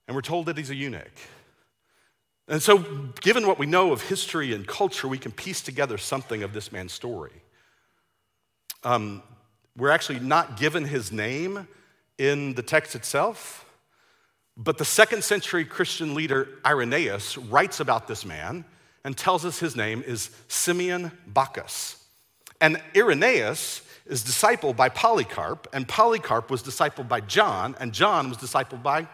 and 0.07 0.15
we're 0.15 0.23
told 0.23 0.47
that 0.47 0.57
he's 0.57 0.71
a 0.71 0.75
eunuch. 0.75 1.13
And 2.49 2.63
so, 2.63 2.79
given 3.21 3.47
what 3.47 3.59
we 3.59 3.67
know 3.67 3.93
of 3.93 4.01
history 4.01 4.55
and 4.55 4.67
culture, 4.67 5.07
we 5.07 5.19
can 5.19 5.33
piece 5.33 5.61
together 5.61 5.99
something 5.99 6.43
of 6.43 6.55
this 6.55 6.73
man's 6.73 6.93
story. 6.93 7.43
Um, 8.83 9.23
we're 9.77 9.91
actually 9.91 10.21
not 10.21 10.59
given 10.59 10.87
his 10.87 11.13
name 11.13 11.69
in 12.17 12.55
the 12.55 12.63
text 12.63 12.95
itself. 12.95 13.68
But 14.59 14.77
the 14.77 14.85
second 14.85 15.23
century 15.23 15.65
Christian 15.65 16.15
leader 16.15 16.49
Irenaeus 16.67 17.39
writes 17.39 17.79
about 17.79 18.09
this 18.09 18.25
man 18.25 18.65
and 19.05 19.17
tells 19.17 19.45
us 19.45 19.61
his 19.61 19.77
name 19.77 20.03
is 20.05 20.31
Simeon 20.49 21.13
Bacchus. 21.29 22.05
And 22.61 22.83
Irenaeus 22.97 23.83
is 24.07 24.25
discipled 24.25 24.75
by 24.75 24.89
Polycarp, 24.89 25.69
and 25.73 25.87
Polycarp 25.87 26.51
was 26.51 26.63
discipled 26.63 27.09
by 27.09 27.21
John, 27.21 27.77
and 27.79 27.93
John 27.93 28.29
was 28.29 28.39
discipled 28.39 28.83
by 28.83 29.07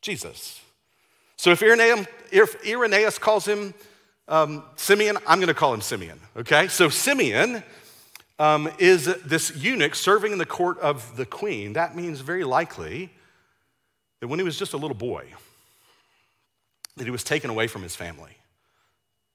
Jesus. 0.00 0.60
So 1.36 1.50
if 1.50 1.62
Irenaeus, 1.62 2.06
if 2.30 2.66
Irenaeus 2.66 3.18
calls 3.18 3.46
him 3.46 3.74
um, 4.26 4.62
Simeon, 4.76 5.18
I'm 5.26 5.38
going 5.38 5.48
to 5.48 5.54
call 5.54 5.74
him 5.74 5.82
Simeon, 5.82 6.18
okay? 6.34 6.68
So 6.68 6.88
Simeon 6.88 7.62
um, 8.38 8.70
is 8.78 9.04
this 9.04 9.54
eunuch 9.54 9.94
serving 9.94 10.32
in 10.32 10.38
the 10.38 10.46
court 10.46 10.78
of 10.78 11.16
the 11.16 11.26
queen. 11.26 11.74
That 11.74 11.94
means 11.94 12.20
very 12.20 12.44
likely 12.44 13.10
that 14.20 14.28
when 14.28 14.38
he 14.38 14.44
was 14.44 14.58
just 14.58 14.72
a 14.72 14.76
little 14.76 14.96
boy, 14.96 15.26
that 16.96 17.04
he 17.04 17.10
was 17.10 17.24
taken 17.24 17.50
away 17.50 17.66
from 17.66 17.82
his 17.82 17.94
family 17.94 18.36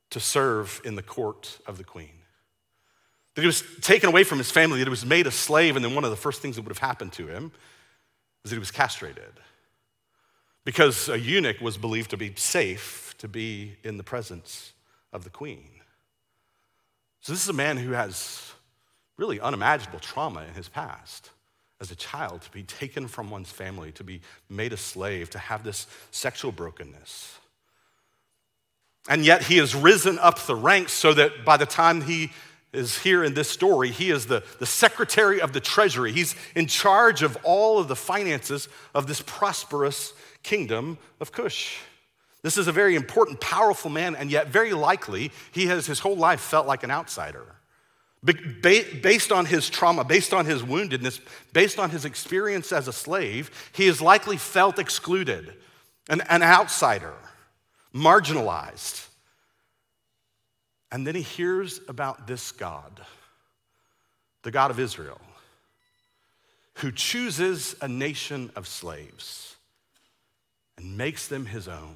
to 0.09 0.19
serve 0.19 0.81
in 0.83 0.95
the 0.95 1.03
court 1.03 1.59
of 1.65 1.77
the 1.77 1.83
queen. 1.83 2.09
That 3.35 3.41
he 3.41 3.47
was 3.47 3.63
taken 3.81 4.09
away 4.09 4.23
from 4.23 4.39
his 4.39 4.51
family, 4.51 4.79
that 4.79 4.87
he 4.87 4.89
was 4.89 5.05
made 5.05 5.27
a 5.27 5.31
slave, 5.31 5.75
and 5.75 5.85
then 5.85 5.95
one 5.95 6.03
of 6.03 6.09
the 6.09 6.17
first 6.17 6.41
things 6.41 6.55
that 6.55 6.63
would 6.63 6.71
have 6.71 6.77
happened 6.79 7.13
to 7.13 7.27
him 7.27 7.51
is 8.43 8.49
that 8.49 8.55
he 8.55 8.59
was 8.59 8.71
castrated. 8.71 9.39
Because 10.65 11.07
a 11.09 11.19
eunuch 11.19 11.61
was 11.61 11.77
believed 11.77 12.09
to 12.11 12.17
be 12.17 12.33
safe 12.35 13.15
to 13.19 13.27
be 13.27 13.77
in 13.83 13.97
the 13.97 14.03
presence 14.03 14.73
of 15.13 15.23
the 15.23 15.29
queen. 15.29 15.69
So, 17.21 17.31
this 17.31 17.43
is 17.43 17.49
a 17.49 17.53
man 17.53 17.77
who 17.77 17.91
has 17.91 18.51
really 19.17 19.39
unimaginable 19.39 19.99
trauma 19.99 20.43
in 20.47 20.55
his 20.55 20.67
past 20.67 21.29
as 21.81 21.91
a 21.91 21.95
child 21.95 22.43
to 22.43 22.51
be 22.51 22.63
taken 22.63 23.07
from 23.07 23.31
one's 23.31 23.51
family, 23.51 23.91
to 23.93 24.03
be 24.03 24.21
made 24.47 24.71
a 24.71 24.77
slave, 24.77 25.31
to 25.31 25.39
have 25.39 25.63
this 25.63 25.87
sexual 26.11 26.51
brokenness. 26.51 27.39
And 29.09 29.25
yet 29.25 29.43
he 29.43 29.57
has 29.57 29.73
risen 29.73 30.19
up 30.19 30.39
the 30.39 30.55
ranks 30.55 30.93
so 30.93 31.13
that 31.15 31.43
by 31.43 31.57
the 31.57 31.65
time 31.65 32.01
he 32.01 32.31
is 32.71 32.99
here 32.99 33.23
in 33.23 33.33
this 33.33 33.49
story, 33.49 33.89
he 33.89 34.11
is 34.11 34.27
the, 34.27 34.43
the 34.59 34.65
secretary 34.65 35.41
of 35.41 35.53
the 35.53 35.59
treasury. 35.59 36.11
He's 36.11 36.35
in 36.55 36.67
charge 36.67 37.23
of 37.23 37.35
all 37.43 37.79
of 37.79 37.87
the 37.87 37.95
finances 37.95 38.69
of 38.93 39.07
this 39.07 39.21
prosperous 39.25 40.13
kingdom 40.43 40.99
of 41.19 41.31
Cush. 41.31 41.79
This 42.43 42.57
is 42.57 42.67
a 42.67 42.71
very 42.71 42.95
important, 42.95 43.41
powerful 43.41 43.89
man, 43.89 44.15
and 44.15 44.31
yet 44.31 44.47
very 44.47 44.73
likely 44.73 45.31
he 45.51 45.65
has 45.65 45.87
his 45.87 45.99
whole 45.99 46.15
life 46.15 46.39
felt 46.41 46.67
like 46.67 46.83
an 46.83 46.91
outsider. 46.91 47.55
Based 48.23 49.31
on 49.31 49.45
his 49.45 49.69
trauma, 49.69 50.03
based 50.03 50.31
on 50.31 50.45
his 50.45 50.61
woundedness, 50.61 51.19
based 51.53 51.79
on 51.79 51.89
his 51.89 52.05
experience 52.05 52.71
as 52.71 52.87
a 52.87 52.93
slave, 52.93 53.49
he 53.73 53.87
has 53.87 53.99
likely 53.99 54.37
felt 54.37 54.77
excluded, 54.77 55.53
an, 56.07 56.21
an 56.29 56.43
outsider, 56.43 57.15
marginalized. 57.95 59.07
And 60.91 61.07
then 61.07 61.15
he 61.15 61.23
hears 61.23 61.79
about 61.87 62.27
this 62.27 62.51
God, 62.51 63.01
the 64.43 64.51
God 64.51 64.69
of 64.69 64.79
Israel, 64.79 65.21
who 66.75 66.91
chooses 66.91 67.75
a 67.81 67.87
nation 67.87 68.51
of 68.55 68.67
slaves 68.67 69.55
and 70.77 70.95
makes 70.95 71.27
them 71.27 71.47
his 71.47 71.67
own 71.67 71.95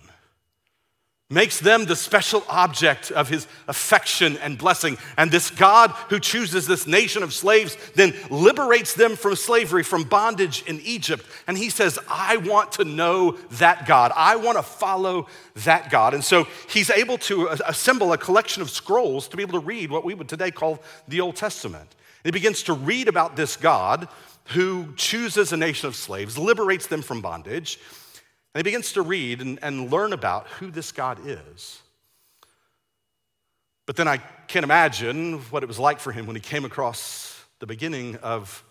makes 1.30 1.60
them 1.60 1.86
the 1.86 1.96
special 1.96 2.44
object 2.48 3.10
of 3.10 3.30
his 3.30 3.48
affection 3.68 4.38
and 4.38 4.60
blessing. 4.60 4.96
And 5.18 5.32
this 5.32 5.50
God 5.50 5.90
who 6.10 6.20
chooses 6.20 6.68
this 6.68 6.86
nation 6.86 7.24
of 7.24 7.34
slaves 7.34 7.76
then 7.96 8.14
liberates 8.30 8.94
them 8.94 9.16
from 9.16 9.36
slavery, 9.36 9.82
from 9.82 10.04
bondage 10.04 10.64
in 10.68 10.80
Egypt. 10.82 11.26
And 11.48 11.58
he 11.58 11.72
says, 11.72 11.98
I 12.08 12.38
want 12.38 12.74
to 12.74 12.86
know 12.86 13.32
that 13.54 13.88
God. 13.88 14.12
I 14.16 14.36
want 14.36 14.60
to 14.60 14.64
follow 14.64 15.26
that 15.56 15.90
God. 15.90 16.14
And 16.14 16.24
so 16.24 16.48
he's 16.70 16.92
able 16.92 17.18
to 17.20 17.48
assemble 17.66 18.14
a 18.14 18.20
collection 18.20 18.62
of 18.62 18.70
scrolls 18.70 19.28
to 19.30 19.38
be 19.38 19.42
able 19.42 19.60
to 19.60 19.66
read 19.66 19.90
what 19.90 20.06
we 20.06 20.14
would 20.14 20.30
today 20.30 20.52
call 20.52 20.80
the 21.08 21.22
Old 21.22 21.38
Testament. 21.38 21.96
And 22.24 22.34
he 22.36 22.40
begins 22.40 22.62
to 22.64 22.74
read 22.74 23.08
about 23.08 23.36
this 23.36 23.56
God 23.58 24.08
who 24.50 24.94
chooses 24.96 25.52
a 25.52 25.58
nation 25.58 25.88
of 25.88 25.96
slaves, 25.96 26.38
liberates 26.38 26.86
them 26.86 27.02
from 27.02 27.22
bondage 27.22 27.80
and 28.56 28.62
he 28.62 28.64
begins 28.64 28.94
to 28.94 29.02
read 29.02 29.42
and, 29.42 29.60
and 29.62 29.92
learn 29.92 30.14
about 30.14 30.48
who 30.48 30.72
this 30.72 30.94
God 30.94 31.20
is. 31.26 31.82
But 33.86 33.98
then 33.98 34.08
I 34.08 34.18
can't 34.48 34.64
imagine 34.64 35.40
what 35.52 35.62
it 35.62 35.66
was 35.66 35.78
like 35.78 36.00
for 36.00 36.14
him 36.14 36.26
when 36.26 36.38
he 36.38 36.42
came 36.42 36.64
across 36.64 37.44
the 37.60 37.68
beginning 37.68 38.16
of 38.24 38.64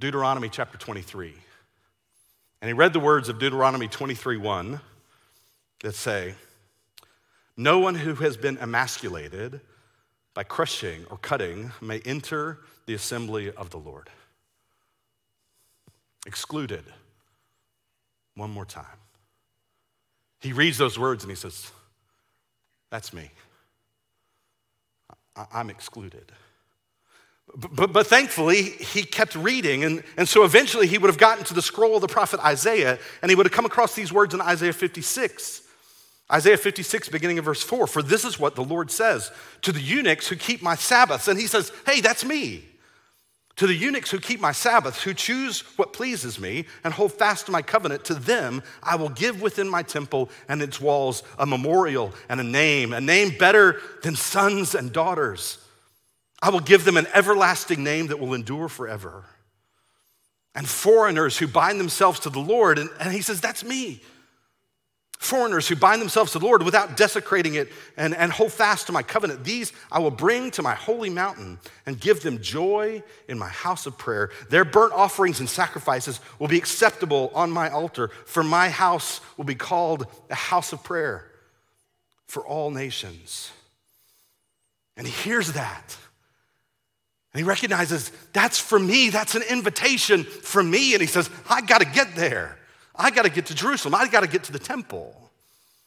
Deuteronomy 0.00 0.48
chapter 0.48 0.78
23. 0.78 1.34
And 2.62 2.68
he 2.70 2.72
read 2.72 2.94
the 2.94 3.00
words 3.00 3.28
of 3.28 3.38
Deuteronomy 3.38 3.86
23 3.86 4.38
1 4.38 4.80
that 5.82 5.94
say, 5.94 6.34
No 7.54 7.80
one 7.80 7.96
who 7.96 8.14
has 8.14 8.38
been 8.38 8.56
emasculated 8.56 9.60
by 10.32 10.42
crushing 10.42 11.04
or 11.10 11.18
cutting 11.18 11.72
may 11.82 12.00
enter 12.00 12.60
the 12.86 12.94
assembly 12.94 13.52
of 13.52 13.68
the 13.68 13.76
Lord. 13.76 14.08
Excluded. 16.26 16.84
One 18.34 18.50
more 18.50 18.64
time. 18.64 18.86
He 20.40 20.52
reads 20.52 20.78
those 20.78 20.98
words 20.98 21.24
and 21.24 21.30
he 21.30 21.36
says, 21.36 21.70
That's 22.90 23.12
me. 23.12 23.30
I'm 25.52 25.70
excluded. 25.70 26.32
But, 27.56 27.74
but, 27.74 27.92
but, 27.92 28.06
thankfully, 28.06 28.62
he 28.62 29.02
kept 29.04 29.34
reading. 29.34 29.84
And, 29.84 30.02
and 30.16 30.28
so 30.28 30.44
eventually, 30.44 30.86
he 30.86 30.98
would 30.98 31.08
have 31.08 31.18
gotten 31.18 31.44
to 31.44 31.54
the 31.54 31.62
scroll 31.62 31.94
of 31.94 32.02
the 32.02 32.08
prophet 32.08 32.40
Isaiah, 32.44 32.98
and 33.22 33.30
he 33.30 33.34
would 33.34 33.46
have 33.46 33.52
come 33.52 33.64
across 33.64 33.94
these 33.94 34.12
words 34.12 34.34
in 34.34 34.40
Isaiah 34.40 34.72
56. 34.72 35.62
Isaiah 36.30 36.58
56, 36.58 37.08
beginning 37.08 37.38
of 37.38 37.46
verse 37.46 37.62
4 37.62 37.86
For 37.86 38.02
this 38.02 38.24
is 38.24 38.38
what 38.38 38.54
the 38.54 38.64
Lord 38.64 38.90
says 38.90 39.30
to 39.62 39.72
the 39.72 39.80
eunuchs 39.80 40.28
who 40.28 40.36
keep 40.36 40.62
my 40.62 40.74
Sabbaths. 40.74 41.28
And 41.28 41.38
he 41.38 41.46
says, 41.46 41.72
Hey, 41.86 42.00
that's 42.00 42.24
me. 42.24 42.64
To 43.58 43.66
the 43.66 43.74
eunuchs 43.74 44.12
who 44.12 44.20
keep 44.20 44.40
my 44.40 44.52
Sabbaths, 44.52 45.02
who 45.02 45.12
choose 45.12 45.62
what 45.76 45.92
pleases 45.92 46.38
me 46.38 46.66
and 46.84 46.94
hold 46.94 47.12
fast 47.12 47.46
to 47.46 47.52
my 47.52 47.60
covenant, 47.60 48.04
to 48.04 48.14
them 48.14 48.62
I 48.84 48.94
will 48.94 49.08
give 49.08 49.42
within 49.42 49.68
my 49.68 49.82
temple 49.82 50.30
and 50.48 50.62
its 50.62 50.80
walls 50.80 51.24
a 51.40 51.44
memorial 51.44 52.14
and 52.28 52.40
a 52.40 52.44
name, 52.44 52.92
a 52.92 53.00
name 53.00 53.36
better 53.36 53.80
than 54.04 54.14
sons 54.14 54.76
and 54.76 54.92
daughters. 54.92 55.58
I 56.40 56.50
will 56.50 56.60
give 56.60 56.84
them 56.84 56.96
an 56.96 57.08
everlasting 57.12 57.82
name 57.82 58.06
that 58.06 58.20
will 58.20 58.32
endure 58.32 58.68
forever. 58.68 59.24
And 60.54 60.68
foreigners 60.68 61.36
who 61.36 61.48
bind 61.48 61.80
themselves 61.80 62.20
to 62.20 62.30
the 62.30 62.38
Lord, 62.38 62.78
and, 62.78 62.88
and 63.00 63.12
he 63.12 63.22
says, 63.22 63.40
That's 63.40 63.64
me 63.64 64.02
foreigners 65.18 65.66
who 65.66 65.74
bind 65.74 66.00
themselves 66.00 66.32
to 66.32 66.38
the 66.38 66.46
Lord 66.46 66.62
without 66.62 66.96
desecrating 66.96 67.54
it 67.54 67.68
and, 67.96 68.14
and 68.14 68.30
hold 68.30 68.52
fast 68.52 68.86
to 68.86 68.92
my 68.92 69.02
covenant. 69.02 69.44
These 69.44 69.72
I 69.90 69.98
will 69.98 70.12
bring 70.12 70.50
to 70.52 70.62
my 70.62 70.74
holy 70.74 71.10
mountain 71.10 71.58
and 71.86 72.00
give 72.00 72.22
them 72.22 72.40
joy 72.40 73.02
in 73.28 73.38
my 73.38 73.48
house 73.48 73.86
of 73.86 73.98
prayer. 73.98 74.30
Their 74.48 74.64
burnt 74.64 74.92
offerings 74.92 75.40
and 75.40 75.48
sacrifices 75.48 76.20
will 76.38 76.48
be 76.48 76.56
acceptable 76.56 77.32
on 77.34 77.50
my 77.50 77.68
altar, 77.68 78.08
for 78.26 78.44
my 78.44 78.68
house 78.68 79.20
will 79.36 79.44
be 79.44 79.56
called 79.56 80.06
a 80.30 80.36
house 80.36 80.72
of 80.72 80.84
prayer 80.84 81.28
for 82.26 82.46
all 82.46 82.70
nations. 82.70 83.50
And 84.96 85.06
he 85.06 85.12
hears 85.12 85.52
that. 85.52 85.96
And 87.32 87.40
he 87.40 87.44
recognizes 87.44 88.10
that's 88.32 88.58
for 88.58 88.78
me, 88.78 89.10
that's 89.10 89.34
an 89.34 89.42
invitation 89.50 90.24
for 90.24 90.62
me. 90.62 90.94
And 90.94 91.00
he 91.00 91.06
says, 91.06 91.28
I 91.48 91.60
got 91.60 91.80
to 91.80 91.86
get 91.86 92.14
there. 92.14 92.56
I 92.98 93.10
got 93.10 93.22
to 93.22 93.30
get 93.30 93.46
to 93.46 93.54
Jerusalem. 93.54 93.94
I 93.94 94.08
got 94.08 94.20
to 94.20 94.28
get 94.28 94.44
to 94.44 94.52
the 94.52 94.58
temple. 94.58 95.14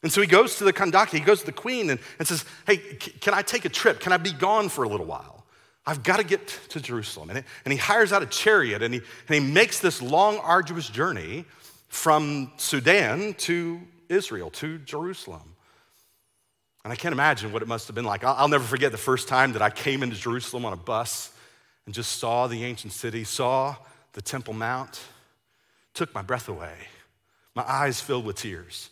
And 0.02 0.12
so 0.12 0.22
he 0.22 0.28
goes 0.28 0.56
to 0.58 0.64
the 0.64 0.74
Kandake, 0.74 1.10
he 1.10 1.20
goes 1.20 1.42
to 1.42 1.46
the 1.46 1.52
queen 1.52 1.90
and, 1.90 2.00
and 2.18 2.28
says, 2.28 2.46
Hey, 2.66 2.78
can 2.78 3.34
I 3.34 3.42
take 3.42 3.66
a 3.66 3.70
trip? 3.70 4.00
Can 4.00 4.14
I 4.14 4.18
be 4.18 4.32
gone 4.32 4.70
for 4.70 4.84
a 4.84 4.90
little 4.90 5.06
while? 5.06 5.46
I've 5.86 6.04
got 6.04 6.18
to 6.18 6.24
get 6.24 6.48
to 6.70 6.80
Jerusalem. 6.80 7.30
And, 7.30 7.40
it, 7.40 7.46
and 7.66 7.72
he 7.72 7.78
hires 7.78 8.14
out 8.14 8.24
a 8.24 8.28
chariot 8.28 8.82
and 8.82 8.94
he, 8.94 9.02
and 9.28 9.36
he 9.36 9.40
makes 9.40 9.80
this 9.80 10.02
long, 10.02 10.38
arduous 10.38 10.88
journey 10.88 11.46
from 11.88 12.52
Sudan 12.58 13.34
to 13.36 13.82
Israel, 14.10 14.50
to 14.52 14.78
Jerusalem. 14.80 15.56
And 16.84 16.92
I 16.92 16.96
can't 16.96 17.14
imagine 17.14 17.52
what 17.52 17.62
it 17.62 17.68
must 17.68 17.88
have 17.88 17.96
been 17.96 18.06
like. 18.06 18.24
I'll, 18.24 18.36
I'll 18.36 18.48
never 18.48 18.64
forget 18.64 18.92
the 18.92 18.98
first 18.98 19.28
time 19.28 19.54
that 19.54 19.62
I 19.62 19.70
came 19.70 20.02
into 20.02 20.16
Jerusalem 20.16 20.66
on 20.66 20.74
a 20.74 20.78
bus 20.78 21.32
and 21.86 21.94
just 21.94 22.18
saw 22.18 22.48
the 22.48 22.64
ancient 22.64 22.94
city, 22.94 23.24
saw 23.24 23.76
the 24.14 24.22
Temple 24.22 24.54
Mount, 24.54 25.00
took 25.94 26.14
my 26.16 26.22
breath 26.22 26.48
away 26.48 26.74
my 27.56 27.64
eyes 27.64 28.00
filled 28.00 28.26
with 28.26 28.38
tears. 28.38 28.90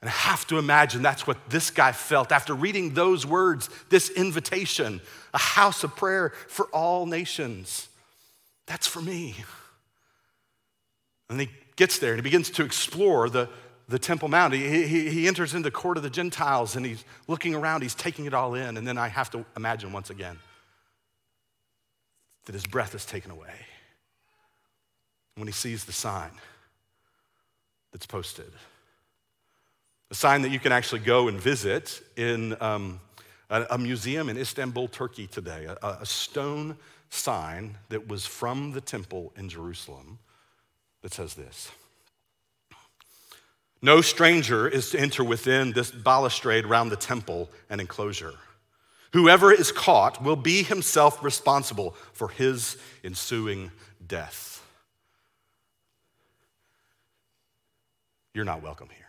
And 0.00 0.08
I 0.08 0.12
have 0.12 0.46
to 0.46 0.58
imagine 0.58 1.02
that's 1.02 1.26
what 1.26 1.50
this 1.50 1.70
guy 1.70 1.92
felt 1.92 2.32
after 2.32 2.54
reading 2.54 2.94
those 2.94 3.26
words, 3.26 3.68
this 3.90 4.08
invitation, 4.08 5.00
a 5.34 5.38
house 5.38 5.84
of 5.84 5.94
prayer 5.94 6.32
for 6.48 6.66
all 6.66 7.04
nations. 7.04 7.88
That's 8.66 8.86
for 8.86 9.02
me. 9.02 9.34
And 11.28 11.38
he 11.40 11.50
gets 11.76 11.98
there 11.98 12.12
and 12.12 12.18
he 12.18 12.22
begins 12.22 12.50
to 12.50 12.64
explore 12.64 13.28
the, 13.28 13.48
the 13.88 13.98
Temple 13.98 14.28
Mount. 14.28 14.54
He, 14.54 14.86
he, 14.86 15.10
he 15.10 15.28
enters 15.28 15.54
into 15.54 15.64
the 15.64 15.70
court 15.70 15.98
of 15.98 16.02
the 16.02 16.10
Gentiles 16.10 16.76
and 16.76 16.86
he's 16.86 17.04
looking 17.28 17.54
around, 17.54 17.82
he's 17.82 17.94
taking 17.94 18.24
it 18.24 18.32
all 18.32 18.54
in. 18.54 18.78
And 18.78 18.86
then 18.86 18.96
I 18.96 19.08
have 19.08 19.30
to 19.32 19.44
imagine 19.54 19.92
once 19.92 20.08
again 20.08 20.38
that 22.46 22.54
his 22.54 22.64
breath 22.64 22.94
is 22.94 23.04
taken 23.04 23.30
away 23.30 23.54
when 25.34 25.46
he 25.46 25.52
sees 25.52 25.84
the 25.84 25.92
sign 25.92 26.30
that's 27.92 28.06
posted. 28.06 28.50
A 30.10 30.14
sign 30.14 30.42
that 30.42 30.50
you 30.50 30.58
can 30.58 30.72
actually 30.72 31.00
go 31.00 31.28
and 31.28 31.40
visit 31.40 32.02
in 32.16 32.56
um, 32.60 33.00
a, 33.48 33.66
a, 33.70 33.78
museum 33.78 34.28
in 34.28 34.36
Istanbul, 34.36 34.88
Turkey 34.88 35.26
today, 35.26 35.66
a, 35.66 35.98
a 36.00 36.06
stone 36.06 36.76
sign 37.10 37.76
that 37.88 38.08
was 38.08 38.26
from 38.26 38.72
the 38.72 38.80
temple 38.80 39.32
in 39.36 39.48
Jerusalem 39.48 40.18
that 41.02 41.12
says 41.12 41.34
this 41.34 41.70
No 43.82 44.00
stranger 44.00 44.68
is 44.68 44.90
to 44.90 44.98
enter 44.98 45.22
within 45.22 45.72
this 45.72 45.90
balustrade 45.90 46.64
around 46.64 46.88
the 46.88 46.96
temple 46.96 47.50
and 47.68 47.80
enclosure. 47.80 48.34
Whoever 49.12 49.52
is 49.52 49.72
caught 49.72 50.22
will 50.22 50.36
be 50.36 50.62
himself 50.62 51.22
responsible 51.22 51.96
for 52.12 52.28
his 52.28 52.76
ensuing 53.02 53.72
death. 54.06 54.49
You're 58.34 58.44
not 58.44 58.62
welcome 58.62 58.88
here. 58.88 59.06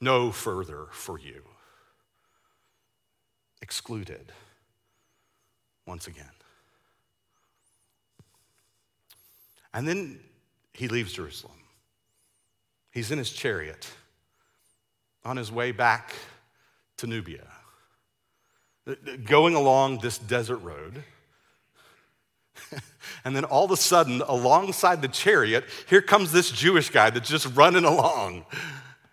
No 0.00 0.32
further 0.32 0.86
for 0.90 1.18
you. 1.18 1.42
Excluded 3.60 4.32
once 5.86 6.06
again. 6.06 6.30
And 9.74 9.86
then 9.86 10.20
he 10.72 10.88
leaves 10.88 11.12
Jerusalem. 11.12 11.56
He's 12.90 13.10
in 13.10 13.18
his 13.18 13.30
chariot 13.30 13.88
on 15.24 15.36
his 15.36 15.50
way 15.50 15.72
back 15.72 16.14
to 16.98 17.06
Nubia, 17.06 17.46
going 19.24 19.54
along 19.54 19.98
this 19.98 20.18
desert 20.18 20.58
road. 20.58 21.02
and 23.24 23.34
then 23.34 23.44
all 23.44 23.64
of 23.64 23.70
a 23.70 23.76
sudden, 23.76 24.22
alongside 24.26 25.02
the 25.02 25.08
chariot, 25.08 25.64
here 25.88 26.02
comes 26.02 26.32
this 26.32 26.50
Jewish 26.50 26.90
guy 26.90 27.10
that's 27.10 27.28
just 27.28 27.54
running 27.56 27.84
along. 27.84 28.44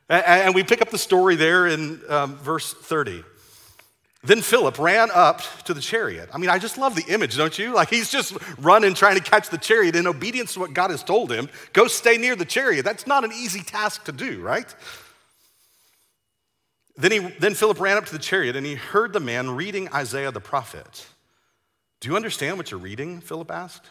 And 0.10 0.56
we 0.56 0.64
pick 0.64 0.82
up 0.82 0.90
the 0.90 0.98
story 0.98 1.36
there 1.36 1.68
in 1.68 2.02
um, 2.10 2.36
verse 2.38 2.74
30. 2.74 3.24
Then 4.24 4.42
Philip 4.42 4.78
ran 4.80 5.10
up 5.14 5.42
to 5.64 5.74
the 5.74 5.80
chariot. 5.80 6.30
I 6.34 6.40
mean, 6.40 6.50
I 6.50 6.60
just 6.60 6.78
love 6.78 6.94
the 6.94 7.06
image, 7.08 7.38
don't 7.38 7.58
you? 7.58 7.74
Like 7.74 7.90
he's 7.90 8.12
just 8.12 8.36
running, 8.58 8.94
trying 8.94 9.16
to 9.16 9.24
catch 9.24 9.50
the 9.50 9.58
chariot 9.58 9.96
in 9.96 10.08
obedience 10.08 10.56
to 10.56 10.60
what 10.60 10.74
God 10.74 10.90
has 10.92 11.04
told 11.04 11.32
him. 11.32 11.48
Go 11.72 11.88
stay 11.88 12.18
near 12.18 12.36
the 12.36 12.44
chariot. 12.44 12.84
That's 12.84 13.08
not 13.08 13.24
an 13.24 13.32
easy 13.32 13.62
task 13.62 14.06
to 14.06 14.12
do, 14.12 14.42
right? 14.42 14.74
Then, 16.98 17.12
he, 17.14 17.20
then 17.40 17.54
Philip 17.54 17.80
ran 17.80 17.96
up 17.96 18.08
to 18.08 18.12
the 18.12 18.20
chariot 18.20 18.58
and 18.58 18.66
he 18.66 18.76
heard 18.76 19.14
the 19.14 19.22
man 19.22 19.52
reading 19.52 19.88
Isaiah 19.94 20.32
the 20.32 20.42
prophet. 20.42 21.08
Do 22.00 22.10
you 22.10 22.16
understand 22.16 22.58
what 22.58 22.72
you're 22.72 22.80
reading? 22.80 23.22
Philip 23.22 23.52
asked. 23.52 23.86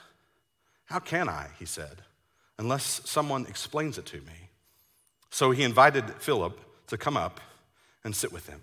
How 0.87 0.99
can 0.99 1.29
I, 1.29 1.49
he 1.59 1.67
said, 1.67 2.03
unless 2.59 3.03
someone 3.05 3.47
explains 3.47 3.99
it 3.99 4.07
to 4.07 4.17
me? 4.19 4.49
So 5.31 5.51
he 5.51 5.63
invited 5.63 6.11
Philip 6.15 6.59
to 6.87 6.97
come 6.97 7.17
up 7.17 7.41
and 8.05 8.17
sit 8.17 8.33
with 8.33 8.49
him. 8.49 8.61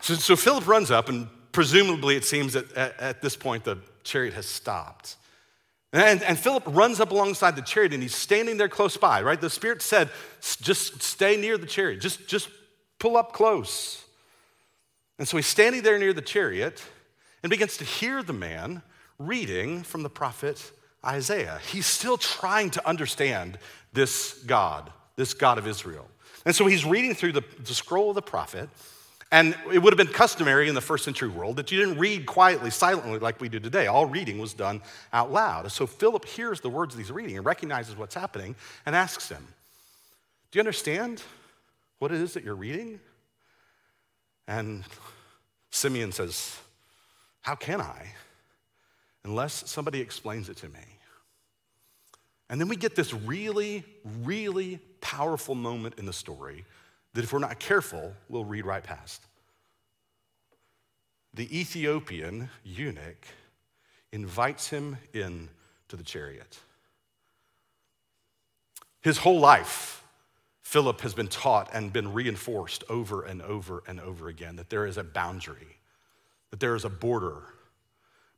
So, 0.00 0.14
so 0.14 0.36
Philip 0.36 0.66
runs 0.68 0.90
up, 0.90 1.08
and 1.08 1.26
presumably 1.50 2.16
it 2.16 2.24
seems 2.24 2.52
that 2.52 2.72
at, 2.74 3.00
at 3.00 3.22
this 3.22 3.36
point 3.36 3.64
the 3.64 3.78
chariot 4.04 4.34
has 4.34 4.46
stopped. 4.46 5.16
And, 5.92 6.22
and, 6.22 6.38
Philip 6.38 6.62
runs 6.68 7.00
up 7.00 7.10
alongside 7.10 7.56
the 7.56 7.62
chariot 7.62 7.92
and 7.92 8.00
he's 8.00 8.14
standing 8.14 8.56
there 8.56 8.68
close 8.68 8.96
by, 8.96 9.22
right? 9.22 9.40
The 9.40 9.50
Spirit 9.50 9.82
said, 9.82 10.08
just 10.40 11.02
stay 11.02 11.36
near 11.36 11.58
the 11.58 11.66
chariot, 11.66 12.00
just, 12.00 12.28
just 12.28 12.48
pull 13.00 13.16
up 13.16 13.32
close. 13.32 14.04
And 15.18 15.26
so 15.26 15.36
he's 15.36 15.48
standing 15.48 15.82
there 15.82 15.98
near 15.98 16.12
the 16.12 16.22
chariot 16.22 16.80
and 17.42 17.50
begins 17.50 17.76
to 17.78 17.84
hear 17.84 18.22
the 18.22 18.32
man 18.32 18.82
reading 19.18 19.82
from 19.82 20.02
the 20.02 20.10
prophet 20.10 20.72
Isaiah. 21.04 21.60
He's 21.70 21.86
still 21.86 22.16
trying 22.16 22.70
to 22.70 22.86
understand 22.86 23.58
this 23.92 24.34
God, 24.46 24.92
this 25.16 25.34
God 25.34 25.58
of 25.58 25.66
Israel. 25.66 26.06
And 26.44 26.54
so 26.54 26.66
he's 26.66 26.84
reading 26.84 27.14
through 27.14 27.32
the, 27.32 27.44
the 27.64 27.74
scroll 27.74 28.10
of 28.10 28.14
the 28.14 28.22
prophet. 28.22 28.68
And 29.32 29.54
it 29.72 29.78
would 29.78 29.92
have 29.92 29.98
been 29.98 30.12
customary 30.12 30.68
in 30.68 30.74
the 30.74 30.80
first 30.80 31.04
century 31.04 31.28
world 31.28 31.56
that 31.56 31.70
you 31.70 31.78
didn't 31.78 31.98
read 31.98 32.26
quietly, 32.26 32.70
silently 32.70 33.20
like 33.20 33.40
we 33.40 33.48
do 33.48 33.60
today. 33.60 33.86
All 33.86 34.06
reading 34.06 34.38
was 34.38 34.54
done 34.54 34.82
out 35.12 35.30
loud. 35.30 35.70
So 35.70 35.86
Philip 35.86 36.24
hears 36.24 36.60
the 36.60 36.68
words 36.68 36.94
that 36.94 37.00
he's 37.00 37.12
reading 37.12 37.36
and 37.36 37.46
recognizes 37.46 37.96
what's 37.96 38.14
happening 38.14 38.56
and 38.84 38.96
asks 38.96 39.28
him, 39.28 39.46
Do 40.50 40.58
you 40.58 40.60
understand 40.60 41.22
what 42.00 42.10
it 42.10 42.20
is 42.20 42.34
that 42.34 42.42
you're 42.42 42.56
reading? 42.56 42.98
And 44.48 44.82
Simeon 45.70 46.10
says, 46.10 46.58
How 47.42 47.54
can 47.54 47.80
I? 47.80 48.12
Unless 49.24 49.70
somebody 49.70 50.00
explains 50.00 50.48
it 50.48 50.56
to 50.58 50.68
me. 50.68 50.80
And 52.48 52.60
then 52.60 52.68
we 52.68 52.76
get 52.76 52.96
this 52.96 53.14
really, 53.14 53.84
really 54.22 54.80
powerful 55.00 55.54
moment 55.54 55.94
in 55.98 56.06
the 56.06 56.12
story 56.12 56.64
that 57.14 57.24
if 57.24 57.32
we're 57.32 57.38
not 57.38 57.58
careful, 57.58 58.12
we'll 58.28 58.44
read 58.44 58.66
right 58.66 58.82
past. 58.82 59.22
The 61.34 61.58
Ethiopian 61.58 62.50
eunuch 62.64 63.26
invites 64.12 64.68
him 64.68 64.96
in 65.12 65.48
to 65.88 65.96
the 65.96 66.02
chariot. 66.02 66.58
His 69.00 69.18
whole 69.18 69.38
life, 69.38 70.02
Philip 70.62 71.00
has 71.00 71.14
been 71.14 71.28
taught 71.28 71.70
and 71.72 71.92
been 71.92 72.12
reinforced 72.12 72.84
over 72.88 73.22
and 73.22 73.40
over 73.42 73.82
and 73.86 74.00
over 74.00 74.28
again 74.28 74.56
that 74.56 74.70
there 74.70 74.86
is 74.86 74.98
a 74.98 75.04
boundary, 75.04 75.78
that 76.50 76.60
there 76.60 76.74
is 76.74 76.84
a 76.84 76.90
border 76.90 77.42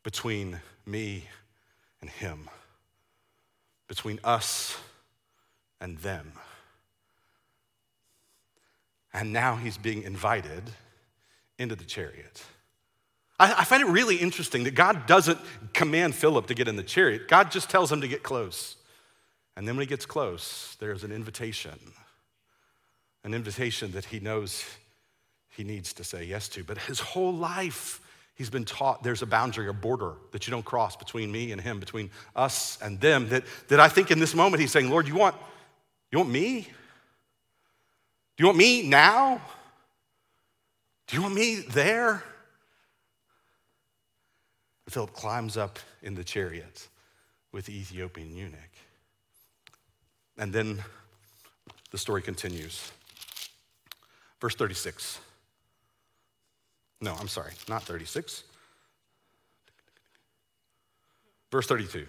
between 0.02 0.60
me 0.84 1.24
and 2.00 2.10
him, 2.10 2.48
between 3.88 4.20
us 4.24 4.76
and 5.80 5.98
them. 5.98 6.32
And 9.14 9.32
now 9.32 9.56
he's 9.56 9.76
being 9.76 10.02
invited 10.02 10.62
into 11.58 11.76
the 11.76 11.84
chariot. 11.84 12.42
I, 13.38 13.54
I 13.58 13.64
find 13.64 13.82
it 13.82 13.88
really 13.88 14.16
interesting 14.16 14.64
that 14.64 14.74
God 14.74 15.06
doesn't 15.06 15.38
command 15.72 16.14
Philip 16.14 16.46
to 16.46 16.54
get 16.54 16.68
in 16.68 16.76
the 16.76 16.82
chariot, 16.82 17.28
God 17.28 17.50
just 17.50 17.70
tells 17.70 17.90
him 17.90 18.00
to 18.00 18.08
get 18.08 18.22
close. 18.22 18.76
And 19.54 19.68
then 19.68 19.76
when 19.76 19.82
he 19.82 19.88
gets 19.88 20.06
close, 20.06 20.76
there's 20.80 21.04
an 21.04 21.12
invitation, 21.12 21.78
an 23.22 23.34
invitation 23.34 23.92
that 23.92 24.06
he 24.06 24.18
knows 24.18 24.64
he 25.52 25.64
needs 25.64 25.92
to 25.94 26.04
say 26.04 26.24
yes 26.24 26.48
to. 26.48 26.64
But 26.64 26.78
his 26.78 26.98
whole 26.98 27.32
life, 27.32 28.00
he's 28.34 28.50
been 28.50 28.64
taught 28.64 29.02
there's 29.02 29.22
a 29.22 29.26
boundary, 29.26 29.68
a 29.68 29.72
border 29.72 30.14
that 30.32 30.46
you 30.46 30.50
don't 30.50 30.64
cross 30.64 30.96
between 30.96 31.30
me 31.30 31.52
and 31.52 31.60
him, 31.60 31.78
between 31.78 32.10
us 32.34 32.78
and 32.82 33.00
them. 33.00 33.28
That, 33.28 33.44
that 33.68 33.78
I 33.78 33.88
think 33.88 34.10
in 34.10 34.18
this 34.18 34.34
moment 34.34 34.60
he's 34.60 34.72
saying, 34.72 34.90
Lord, 34.90 35.06
you 35.06 35.14
want, 35.14 35.36
you 36.10 36.18
want 36.18 36.30
me? 36.30 36.62
Do 38.36 38.42
you 38.42 38.46
want 38.46 38.58
me 38.58 38.88
now? 38.88 39.40
Do 41.06 41.16
you 41.16 41.22
want 41.22 41.34
me 41.34 41.56
there? 41.56 42.24
Philip 44.88 45.12
climbs 45.12 45.56
up 45.56 45.78
in 46.02 46.14
the 46.14 46.24
chariot 46.24 46.88
with 47.52 47.66
the 47.66 47.78
Ethiopian 47.78 48.34
eunuch. 48.34 48.58
And 50.38 50.52
then 50.52 50.82
the 51.90 51.98
story 51.98 52.22
continues. 52.22 52.90
Verse 54.40 54.54
36. 54.54 55.20
No, 57.02 57.14
I'm 57.18 57.28
sorry, 57.28 57.52
not 57.68 57.82
36. 57.82 58.44
Verse 61.50 61.66
32. 61.66 62.06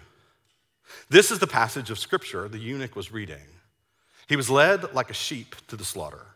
This 1.10 1.30
is 1.32 1.40
the 1.40 1.46
passage 1.48 1.90
of 1.90 1.98
scripture 1.98 2.48
the 2.48 2.58
eunuch 2.58 2.94
was 2.94 3.12
reading. 3.12 3.42
He 4.28 4.36
was 4.36 4.48
led 4.48 4.94
like 4.94 5.10
a 5.10 5.14
sheep 5.14 5.56
to 5.68 5.76
the 5.76 5.84
slaughter. 5.84 6.26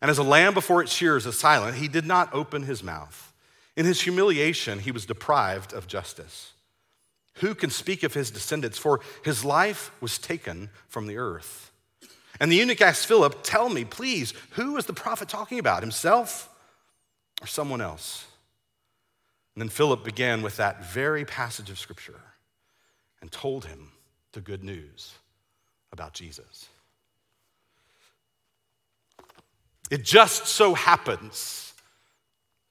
And 0.00 0.10
as 0.10 0.18
a 0.18 0.22
lamb 0.22 0.54
before 0.54 0.80
its 0.80 0.92
shears 0.92 1.26
is 1.26 1.38
silent, 1.38 1.76
he 1.76 1.88
did 1.88 2.06
not 2.06 2.32
open 2.32 2.62
his 2.62 2.84
mouth. 2.84 3.32
In 3.76 3.84
his 3.84 4.02
humiliation, 4.02 4.78
he 4.78 4.92
was 4.92 5.04
deprived 5.04 5.72
of 5.72 5.88
justice. 5.88 6.52
Who 7.34 7.54
can 7.54 7.70
speak 7.70 8.04
of 8.04 8.14
his 8.14 8.30
descendants? 8.30 8.78
For 8.78 9.00
his 9.24 9.44
life 9.44 9.90
was 10.00 10.18
taken 10.18 10.70
from 10.88 11.08
the 11.08 11.16
earth. 11.16 11.72
And 12.40 12.50
the 12.50 12.56
eunuch 12.56 12.80
asked 12.80 13.06
Philip, 13.06 13.42
Tell 13.42 13.68
me, 13.68 13.84
please, 13.84 14.34
who 14.50 14.76
is 14.76 14.86
the 14.86 14.92
prophet 14.92 15.28
talking 15.28 15.58
about, 15.58 15.82
himself 15.82 16.48
or 17.40 17.46
someone 17.46 17.80
else? 17.80 18.26
And 19.54 19.62
then 19.62 19.68
Philip 19.68 20.04
began 20.04 20.42
with 20.42 20.56
that 20.58 20.84
very 20.84 21.24
passage 21.24 21.70
of 21.70 21.78
scripture 21.78 22.20
and 23.20 23.32
told 23.32 23.64
him 23.64 23.90
the 24.32 24.40
good 24.40 24.62
news 24.62 25.14
about 25.92 26.14
Jesus. 26.14 26.68
It 29.90 30.04
just 30.04 30.46
so 30.46 30.74
happens 30.74 31.67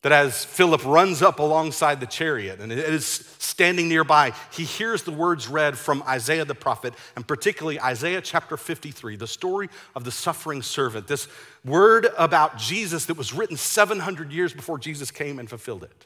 that 0.03 0.11
as 0.11 0.45
Philip 0.45 0.85
runs 0.85 1.21
up 1.21 1.39
alongside 1.39 1.99
the 1.99 2.05
chariot 2.05 2.59
and 2.59 2.71
it 2.71 2.77
is 2.77 3.05
standing 3.39 3.89
nearby, 3.89 4.33
he 4.51 4.63
hears 4.63 5.03
the 5.03 5.11
words 5.11 5.47
read 5.47 5.77
from 5.77 6.03
Isaiah 6.03 6.45
the 6.45 6.55
prophet, 6.55 6.93
and 7.15 7.27
particularly 7.27 7.81
Isaiah 7.81 8.21
chapter 8.21 8.57
53, 8.57 9.15
the 9.15 9.27
story 9.27 9.69
of 9.95 10.03
the 10.03 10.11
suffering 10.11 10.61
servant, 10.61 11.07
this 11.07 11.27
word 11.65 12.07
about 12.17 12.57
Jesus 12.57 13.05
that 13.05 13.17
was 13.17 13.33
written 13.33 13.57
700 13.57 14.31
years 14.31 14.53
before 14.53 14.77
Jesus 14.77 15.09
came 15.09 15.39
and 15.39 15.49
fulfilled 15.49 15.83
it. 15.83 16.05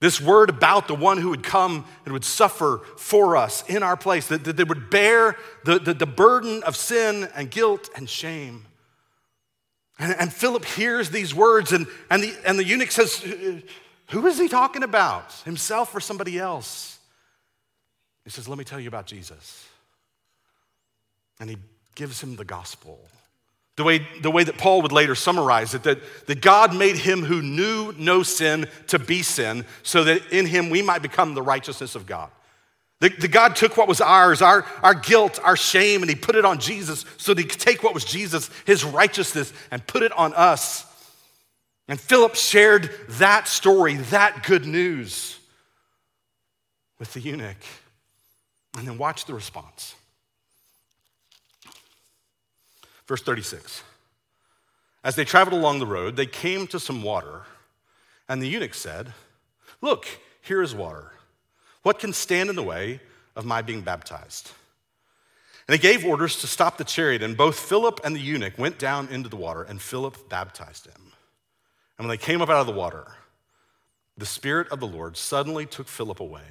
This 0.00 0.20
word 0.20 0.50
about 0.50 0.88
the 0.88 0.96
one 0.96 1.18
who 1.18 1.30
would 1.30 1.44
come 1.44 1.84
and 2.04 2.12
would 2.12 2.24
suffer 2.24 2.80
for 2.96 3.36
us 3.36 3.62
in 3.68 3.84
our 3.84 3.96
place, 3.96 4.26
that, 4.26 4.42
that, 4.44 4.68
would 4.68 4.90
bear 4.90 5.36
the, 5.64 5.78
the, 5.78 5.94
the 5.94 6.06
burden 6.06 6.62
of 6.64 6.74
sin 6.74 7.28
and 7.36 7.50
guilt 7.50 7.88
and 7.94 8.10
shame. 8.10 8.66
And, 9.98 10.14
and 10.18 10.32
Philip 10.32 10.64
hears 10.64 11.10
these 11.10 11.34
words, 11.34 11.72
and, 11.72 11.86
and, 12.10 12.22
the, 12.22 12.34
and 12.46 12.58
the 12.58 12.64
eunuch 12.64 12.90
says, 12.90 13.24
Who 14.08 14.26
is 14.26 14.38
he 14.38 14.48
talking 14.48 14.82
about? 14.82 15.32
Himself 15.44 15.94
or 15.94 16.00
somebody 16.00 16.38
else? 16.38 16.98
He 18.24 18.30
says, 18.30 18.48
Let 18.48 18.58
me 18.58 18.64
tell 18.64 18.80
you 18.80 18.88
about 18.88 19.06
Jesus. 19.06 19.66
And 21.40 21.50
he 21.50 21.56
gives 21.94 22.22
him 22.22 22.36
the 22.36 22.44
gospel. 22.44 23.00
The 23.76 23.84
way, 23.84 24.06
the 24.20 24.30
way 24.30 24.44
that 24.44 24.58
Paul 24.58 24.82
would 24.82 24.92
later 24.92 25.14
summarize 25.14 25.74
it, 25.74 25.84
that, 25.84 25.98
that 26.26 26.42
God 26.42 26.76
made 26.76 26.96
him 26.96 27.22
who 27.22 27.40
knew 27.40 27.94
no 27.96 28.22
sin 28.22 28.68
to 28.88 28.98
be 28.98 29.22
sin, 29.22 29.64
so 29.82 30.04
that 30.04 30.30
in 30.30 30.44
him 30.44 30.68
we 30.68 30.82
might 30.82 31.00
become 31.00 31.34
the 31.34 31.42
righteousness 31.42 31.94
of 31.94 32.04
God. 32.04 32.30
The, 33.02 33.08
the 33.08 33.26
God 33.26 33.56
took 33.56 33.76
what 33.76 33.88
was 33.88 34.00
ours, 34.00 34.42
our, 34.42 34.64
our 34.80 34.94
guilt, 34.94 35.40
our 35.42 35.56
shame, 35.56 36.02
and 36.02 36.08
he 36.08 36.14
put 36.14 36.36
it 36.36 36.44
on 36.44 36.60
Jesus 36.60 37.04
so 37.16 37.34
that 37.34 37.42
he 37.42 37.48
could 37.48 37.58
take 37.58 37.82
what 37.82 37.94
was 37.94 38.04
Jesus, 38.04 38.48
his 38.64 38.84
righteousness, 38.84 39.52
and 39.72 39.84
put 39.88 40.04
it 40.04 40.12
on 40.12 40.32
us. 40.34 40.86
And 41.88 42.00
Philip 42.00 42.36
shared 42.36 42.92
that 43.08 43.48
story, 43.48 43.96
that 43.96 44.44
good 44.44 44.66
news 44.66 45.36
with 47.00 47.12
the 47.12 47.18
eunuch. 47.18 47.56
And 48.78 48.86
then 48.86 48.98
watch 48.98 49.24
the 49.24 49.34
response. 49.34 49.96
Verse 53.08 53.22
36 53.22 53.82
As 55.02 55.16
they 55.16 55.24
traveled 55.24 55.60
along 55.60 55.80
the 55.80 55.86
road, 55.86 56.14
they 56.14 56.26
came 56.26 56.68
to 56.68 56.78
some 56.78 57.02
water, 57.02 57.42
and 58.28 58.40
the 58.40 58.46
eunuch 58.46 58.74
said, 58.74 59.12
Look, 59.80 60.06
here 60.40 60.62
is 60.62 60.72
water. 60.72 61.10
What 61.82 61.98
can 61.98 62.12
stand 62.12 62.50
in 62.50 62.56
the 62.56 62.62
way 62.62 63.00
of 63.34 63.44
my 63.44 63.62
being 63.62 63.82
baptized? 63.82 64.50
And 65.68 65.74
he 65.74 65.78
gave 65.80 66.04
orders 66.04 66.40
to 66.40 66.46
stop 66.46 66.76
the 66.76 66.84
chariot, 66.84 67.22
and 67.22 67.36
both 67.36 67.58
Philip 67.58 68.00
and 68.04 68.16
the 68.16 68.20
eunuch 68.20 68.58
went 68.58 68.78
down 68.78 69.08
into 69.08 69.28
the 69.28 69.36
water, 69.36 69.62
and 69.62 69.80
Philip 69.80 70.28
baptized 70.28 70.86
him. 70.86 71.12
And 71.98 72.06
when 72.06 72.08
they 72.08 72.22
came 72.22 72.42
up 72.42 72.50
out 72.50 72.60
of 72.60 72.66
the 72.66 72.72
water, 72.72 73.06
the 74.16 74.26
Spirit 74.26 74.68
of 74.70 74.80
the 74.80 74.86
Lord 74.86 75.16
suddenly 75.16 75.66
took 75.66 75.88
Philip 75.88 76.20
away, 76.20 76.42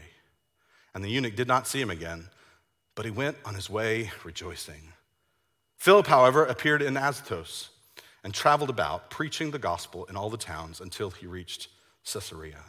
and 0.93 1.03
the 1.03 1.09
eunuch 1.09 1.35
did 1.35 1.47
not 1.47 1.67
see 1.67 1.81
him 1.81 1.89
again, 1.89 2.29
but 2.95 3.05
he 3.05 3.11
went 3.11 3.37
on 3.45 3.55
his 3.55 3.69
way 3.69 4.11
rejoicing. 4.23 4.93
Philip, 5.77 6.07
however, 6.07 6.45
appeared 6.45 6.81
in 6.81 6.95
Azotus 6.95 7.69
and 8.23 8.33
traveled 8.33 8.69
about, 8.69 9.09
preaching 9.09 9.51
the 9.51 9.59
gospel 9.59 10.05
in 10.05 10.15
all 10.15 10.29
the 10.29 10.37
towns 10.37 10.79
until 10.79 11.09
he 11.09 11.25
reached 11.25 11.69
Caesarea. 12.05 12.63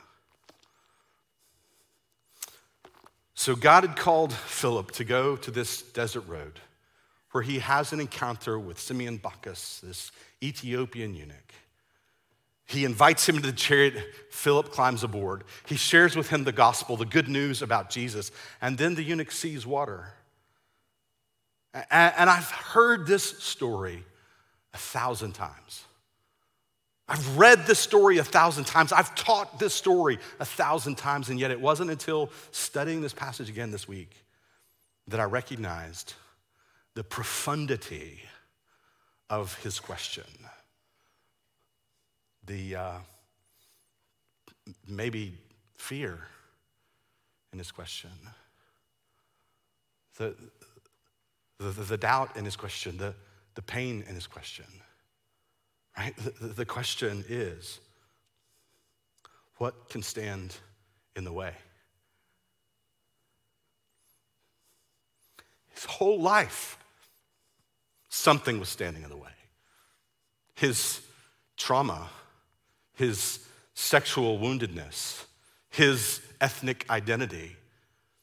So 3.42 3.56
God 3.56 3.82
had 3.82 3.96
called 3.96 4.32
Philip 4.32 4.92
to 4.92 5.02
go 5.02 5.34
to 5.34 5.50
this 5.50 5.82
desert 5.82 6.28
road 6.28 6.60
where 7.32 7.42
he 7.42 7.58
has 7.58 7.92
an 7.92 7.98
encounter 7.98 8.56
with 8.56 8.78
Simeon 8.78 9.16
Bacchus, 9.16 9.80
this 9.82 10.12
Ethiopian 10.40 11.12
eunuch. 11.12 11.52
He 12.66 12.84
invites 12.84 13.28
him 13.28 13.34
to 13.34 13.42
the 13.42 13.52
chariot. 13.52 13.96
Philip 14.30 14.70
climbs 14.70 15.02
aboard. 15.02 15.42
He 15.66 15.74
shares 15.74 16.14
with 16.14 16.28
him 16.28 16.44
the 16.44 16.52
gospel, 16.52 16.96
the 16.96 17.04
good 17.04 17.26
news 17.26 17.62
about 17.62 17.90
Jesus, 17.90 18.30
and 18.60 18.78
then 18.78 18.94
the 18.94 19.02
eunuch 19.02 19.32
sees 19.32 19.66
water. 19.66 20.12
And 21.90 22.30
I've 22.30 22.48
heard 22.48 23.08
this 23.08 23.24
story 23.24 24.04
a 24.72 24.78
thousand 24.78 25.32
times. 25.32 25.82
I've 27.08 27.36
read 27.36 27.66
this 27.66 27.78
story 27.78 28.18
a 28.18 28.24
thousand 28.24 28.64
times. 28.64 28.92
I've 28.92 29.14
taught 29.14 29.58
this 29.58 29.74
story 29.74 30.18
a 30.40 30.44
thousand 30.44 30.96
times, 30.96 31.28
and 31.28 31.38
yet 31.38 31.50
it 31.50 31.60
wasn't 31.60 31.90
until 31.90 32.30
studying 32.52 33.02
this 33.02 33.12
passage 33.12 33.48
again 33.48 33.70
this 33.70 33.88
week 33.88 34.24
that 35.08 35.20
I 35.20 35.24
recognized 35.24 36.14
the 36.94 37.04
profundity 37.04 38.20
of 39.28 39.54
his 39.62 39.80
question. 39.80 40.24
The 42.46 42.76
uh, 42.76 42.98
maybe 44.86 45.34
fear 45.76 46.18
in 47.52 47.58
his 47.58 47.70
question. 47.70 48.10
The, 50.18 50.34
the, 51.58 51.70
the, 51.70 51.96
doubt 51.96 52.36
in 52.36 52.44
his 52.44 52.56
question, 52.56 52.98
the, 52.98 53.14
the 53.54 53.62
pain 53.62 54.04
in 54.08 54.14
his 54.14 54.26
question. 54.26 54.66
Right? 55.96 56.14
The, 56.16 56.48
the 56.48 56.64
question 56.64 57.24
is 57.28 57.80
what 59.56 59.88
can 59.90 60.02
stand 60.02 60.56
in 61.14 61.24
the 61.24 61.32
way? 61.32 61.54
His 65.70 65.84
whole 65.84 66.20
life, 66.20 66.78
something 68.08 68.58
was 68.58 68.68
standing 68.68 69.02
in 69.02 69.10
the 69.10 69.16
way. 69.16 69.30
His 70.54 71.00
trauma, 71.56 72.08
his 72.94 73.46
sexual 73.74 74.38
woundedness, 74.38 75.24
his 75.70 76.20
ethnic 76.40 76.88
identity, 76.90 77.56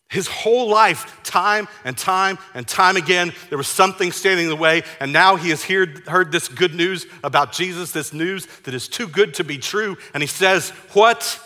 his 0.10 0.28
whole 0.28 0.67
life, 0.67 1.22
time 1.24 1.67
and 1.86 1.98
time 1.98 2.38
and 2.56 2.67
time 2.67 2.98
again, 2.98 3.32
there 3.50 3.58
was 3.58 3.67
something 3.67 4.12
standing 4.12 4.45
in 4.45 4.50
the 4.50 4.56
way, 4.56 4.82
and 5.00 5.13
now 5.13 5.36
he 5.36 5.52
has 5.52 5.63
heard, 5.63 6.00
heard 6.08 6.32
this 6.32 6.48
good 6.48 6.74
news 6.74 7.06
about 7.24 7.52
Jesus, 7.52 7.91
this 7.91 8.12
news 8.12 8.48
that 8.63 8.74
is 8.74 8.88
too 8.88 9.08
good 9.08 9.36
to 9.36 9.43
be 9.43 9.60
true, 9.60 9.98
and 10.13 10.22
he 10.24 10.28
says, 10.28 10.72
What? 10.93 11.39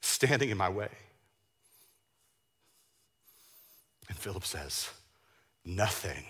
Standing 0.00 0.50
in 0.50 0.56
my 0.56 0.68
way. 0.68 0.88
And 4.08 4.16
Philip 4.16 4.44
says, 4.44 4.90
Nothing 5.64 6.24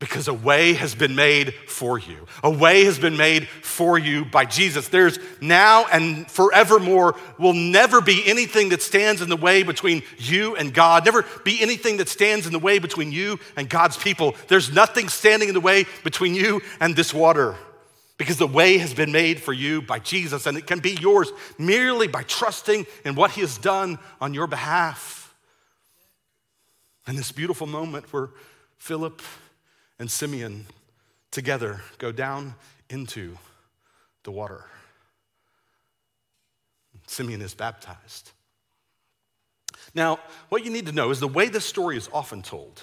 because 0.00 0.28
a 0.28 0.34
way 0.34 0.74
has 0.74 0.94
been 0.94 1.14
made 1.14 1.54
for 1.54 1.98
you. 1.98 2.26
A 2.42 2.50
way 2.50 2.84
has 2.84 2.98
been 2.98 3.16
made 3.16 3.48
for 3.48 3.96
you 3.96 4.24
by 4.24 4.44
Jesus. 4.44 4.88
There's 4.88 5.18
now 5.40 5.86
and 5.86 6.30
forevermore 6.30 7.16
will 7.38 7.52
never 7.52 8.00
be 8.00 8.22
anything 8.26 8.70
that 8.70 8.82
stands 8.82 9.22
in 9.22 9.28
the 9.28 9.36
way 9.36 9.62
between 9.62 10.02
you 10.18 10.56
and 10.56 10.74
God, 10.74 11.04
never 11.04 11.24
be 11.44 11.62
anything 11.62 11.98
that 11.98 12.08
stands 12.08 12.46
in 12.46 12.52
the 12.52 12.58
way 12.58 12.78
between 12.78 13.12
you 13.12 13.38
and 13.56 13.68
God's 13.68 13.96
people. 13.96 14.34
There's 14.48 14.72
nothing 14.74 15.08
standing 15.08 15.48
in 15.48 15.54
the 15.54 15.60
way 15.60 15.86
between 16.02 16.34
you 16.34 16.60
and 16.80 16.96
this 16.96 17.14
water 17.14 17.56
because 18.16 18.36
the 18.36 18.46
way 18.46 18.78
has 18.78 18.94
been 18.94 19.12
made 19.12 19.40
for 19.40 19.52
you 19.52 19.80
by 19.80 20.00
Jesus 20.00 20.46
and 20.46 20.58
it 20.58 20.66
can 20.66 20.80
be 20.80 20.98
yours 21.00 21.30
merely 21.56 22.08
by 22.08 22.22
trusting 22.24 22.86
in 23.04 23.14
what 23.14 23.32
He 23.32 23.40
has 23.40 23.58
done 23.58 23.98
on 24.20 24.34
your 24.34 24.46
behalf. 24.46 25.34
And 27.06 27.16
this 27.16 27.32
beautiful 27.32 27.66
moment 27.66 28.12
where 28.12 28.30
Philip 28.78 29.22
and 29.98 30.10
Simeon 30.10 30.66
together 31.30 31.80
go 31.98 32.12
down 32.12 32.54
into 32.90 33.36
the 34.24 34.30
water. 34.30 34.64
Simeon 37.06 37.42
is 37.42 37.54
baptized. 37.54 38.30
Now, 39.94 40.18
what 40.48 40.64
you 40.64 40.70
need 40.70 40.86
to 40.86 40.92
know 40.92 41.10
is 41.10 41.20
the 41.20 41.28
way 41.28 41.48
this 41.48 41.64
story 41.64 41.96
is 41.96 42.08
often 42.12 42.42
told 42.42 42.82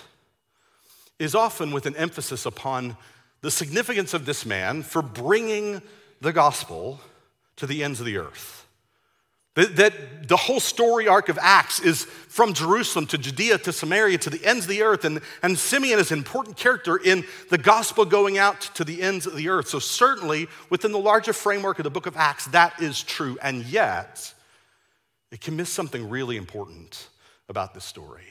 is 1.19 1.35
often 1.35 1.71
with 1.71 1.85
an 1.85 1.95
emphasis 1.97 2.47
upon 2.47 2.97
the 3.41 3.51
significance 3.51 4.15
of 4.15 4.25
this 4.25 4.43
man 4.43 4.81
for 4.81 5.03
bringing 5.03 5.79
the 6.19 6.33
gospel 6.33 6.99
to 7.55 7.67
the 7.67 7.83
ends 7.83 7.99
of 7.99 8.07
the 8.07 8.17
earth. 8.17 8.65
That, 9.55 10.29
the 10.29 10.37
whole 10.37 10.61
story 10.61 11.09
arc 11.09 11.27
of 11.27 11.37
Acts 11.41 11.81
is 11.81 12.05
from 12.05 12.53
Jerusalem 12.53 13.05
to 13.07 13.17
Judea 13.17 13.57
to 13.59 13.73
Samaria 13.73 14.17
to 14.19 14.29
the 14.29 14.45
ends 14.45 14.63
of 14.63 14.69
the 14.69 14.81
earth. 14.81 15.03
And, 15.03 15.19
and 15.43 15.59
Simeon 15.59 15.99
is 15.99 16.11
an 16.11 16.19
important 16.19 16.55
character 16.55 16.95
in 16.95 17.25
the 17.49 17.57
gospel 17.57 18.05
going 18.05 18.37
out 18.37 18.61
to 18.75 18.85
the 18.85 19.01
ends 19.01 19.25
of 19.25 19.35
the 19.35 19.49
earth. 19.49 19.67
So, 19.67 19.79
certainly, 19.79 20.47
within 20.69 20.93
the 20.93 20.99
larger 20.99 21.33
framework 21.33 21.79
of 21.79 21.83
the 21.83 21.89
book 21.89 22.05
of 22.05 22.15
Acts, 22.15 22.45
that 22.47 22.81
is 22.81 23.03
true. 23.03 23.37
And 23.41 23.65
yet, 23.65 24.33
it 25.31 25.41
can 25.41 25.57
miss 25.57 25.69
something 25.69 26.09
really 26.09 26.37
important 26.37 27.09
about 27.49 27.73
this 27.73 27.83
story. 27.83 28.27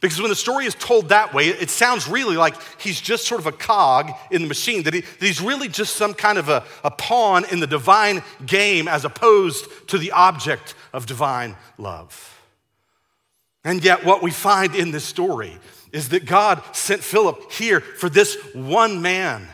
Because 0.00 0.20
when 0.20 0.28
the 0.28 0.36
story 0.36 0.66
is 0.66 0.74
told 0.74 1.08
that 1.08 1.32
way, 1.32 1.46
it 1.48 1.70
sounds 1.70 2.06
really 2.06 2.36
like 2.36 2.54
he's 2.80 3.00
just 3.00 3.26
sort 3.26 3.40
of 3.40 3.46
a 3.46 3.52
cog 3.52 4.12
in 4.30 4.42
the 4.42 4.48
machine, 4.48 4.82
that, 4.82 4.94
he, 4.94 5.00
that 5.00 5.22
he's 5.22 5.40
really 5.40 5.68
just 5.68 5.96
some 5.96 6.12
kind 6.12 6.36
of 6.38 6.48
a, 6.48 6.64
a 6.84 6.90
pawn 6.90 7.44
in 7.50 7.60
the 7.60 7.66
divine 7.66 8.22
game 8.44 8.88
as 8.88 9.04
opposed 9.04 9.66
to 9.88 9.98
the 9.98 10.12
object 10.12 10.74
of 10.92 11.06
divine 11.06 11.56
love. 11.78 12.34
And 13.64 13.82
yet, 13.82 14.04
what 14.04 14.22
we 14.22 14.30
find 14.30 14.74
in 14.74 14.90
this 14.90 15.04
story 15.04 15.58
is 15.92 16.10
that 16.10 16.26
God 16.26 16.62
sent 16.72 17.02
Philip 17.02 17.50
here 17.50 17.80
for 17.80 18.08
this 18.08 18.36
one 18.54 19.02
man 19.02 19.48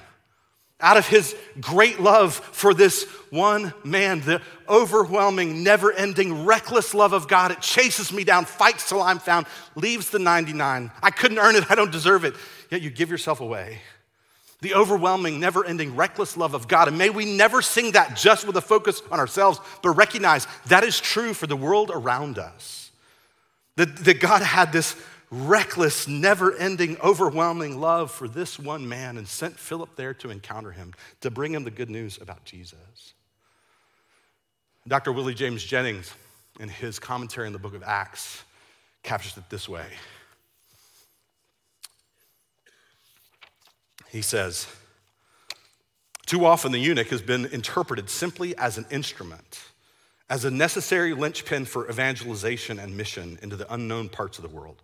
out 0.81 0.97
of 0.97 1.07
his 1.07 1.37
great 1.61 2.01
love 2.01 2.35
for 2.35 2.75
this 2.75 3.07
one 3.33 3.73
man, 3.83 4.21
the 4.21 4.42
overwhelming, 4.68 5.62
never 5.62 5.90
ending, 5.90 6.45
reckless 6.45 6.92
love 6.92 7.14
of 7.14 7.29
God. 7.29 7.51
It 7.51 7.62
chases 7.62 8.12
me 8.12 8.25
down, 8.25 8.45
fights 8.45 8.90
till 8.90 9.01
I'm 9.01 9.18
found, 9.18 9.47
leaves 9.75 10.11
the 10.11 10.18
99. 10.18 10.90
I 11.03 11.11
couldn't 11.11 11.38
earn 11.38 11.57
it, 11.57 11.71
I 11.71 11.75
don't 11.75 11.90
deserve 11.90 12.27
it. 12.27 12.35
Yet 12.71 12.83
you 12.83 12.90
give 12.90 13.11
yourself 13.11 13.40
away. 13.40 13.81
The 14.61 14.75
overwhelming, 14.75 15.40
never 15.40 15.64
ending, 15.64 15.97
reckless 15.97 16.37
love 16.37 16.53
of 16.53 16.68
God. 16.68 16.88
And 16.88 16.99
may 16.99 17.09
we 17.09 17.25
never 17.25 17.62
sing 17.62 17.92
that 17.92 18.16
just 18.16 18.47
with 18.47 18.57
a 18.59 18.61
focus 18.61 19.01
on 19.11 19.18
ourselves, 19.18 19.59
but 19.83 19.90
recognize 19.92 20.47
that 20.66 20.85
is 20.85 21.01
true 21.01 21.33
for 21.33 21.47
the 21.47 21.57
world 21.57 21.90
around 21.92 22.38
us. 22.38 22.90
That, 23.77 23.97
that 24.05 24.21
God 24.21 24.42
had 24.42 24.75
this 24.75 24.95
reckless, 25.31 26.07
never 26.07 26.55
ending, 26.55 26.99
overwhelming 27.01 27.81
love 27.81 28.11
for 28.11 28.29
this 28.29 28.59
one 28.59 28.87
man 28.87 29.16
and 29.16 29.27
sent 29.27 29.59
Philip 29.59 29.97
there 29.97 30.12
to 30.12 30.29
encounter 30.29 30.73
him, 30.73 30.92
to 31.23 31.31
bring 31.31 31.55
him 31.55 31.64
the 31.64 31.71
good 31.71 31.88
news 31.88 32.18
about 32.21 32.45
Jesus. 32.45 33.14
Dr. 34.87 35.12
Willie 35.12 35.35
James 35.35 35.62
Jennings, 35.62 36.12
in 36.61 36.68
his 36.68 36.99
commentary 36.99 37.47
on 37.47 37.53
the 37.53 37.59
book 37.59 37.75
of 37.75 37.83
Acts, 37.83 38.42
captures 39.03 39.37
it 39.37 39.49
this 39.49 39.68
way 39.68 39.87
he 44.12 44.23
says, 44.23 44.66
Too 46.27 46.45
often 46.45 46.71
the 46.71 46.79
eunuch 46.79 47.09
has 47.09 47.23
been 47.23 47.47
interpreted 47.47 48.11
simply 48.11 48.57
as 48.59 48.77
an 48.77 48.85
instrument, 48.90 49.62
as 50.29 50.45
a 50.45 50.51
necessary 50.51 51.14
linchpin 51.14 51.64
for 51.64 51.88
evangelization 51.90 52.79
and 52.79 52.97
mission 52.97 53.38
into 53.42 53.57
the 53.57 53.73
unknown 53.73 54.11
parts 54.11 54.38
of 54.38 54.42
the 54.42 54.55
world. 54.55 54.83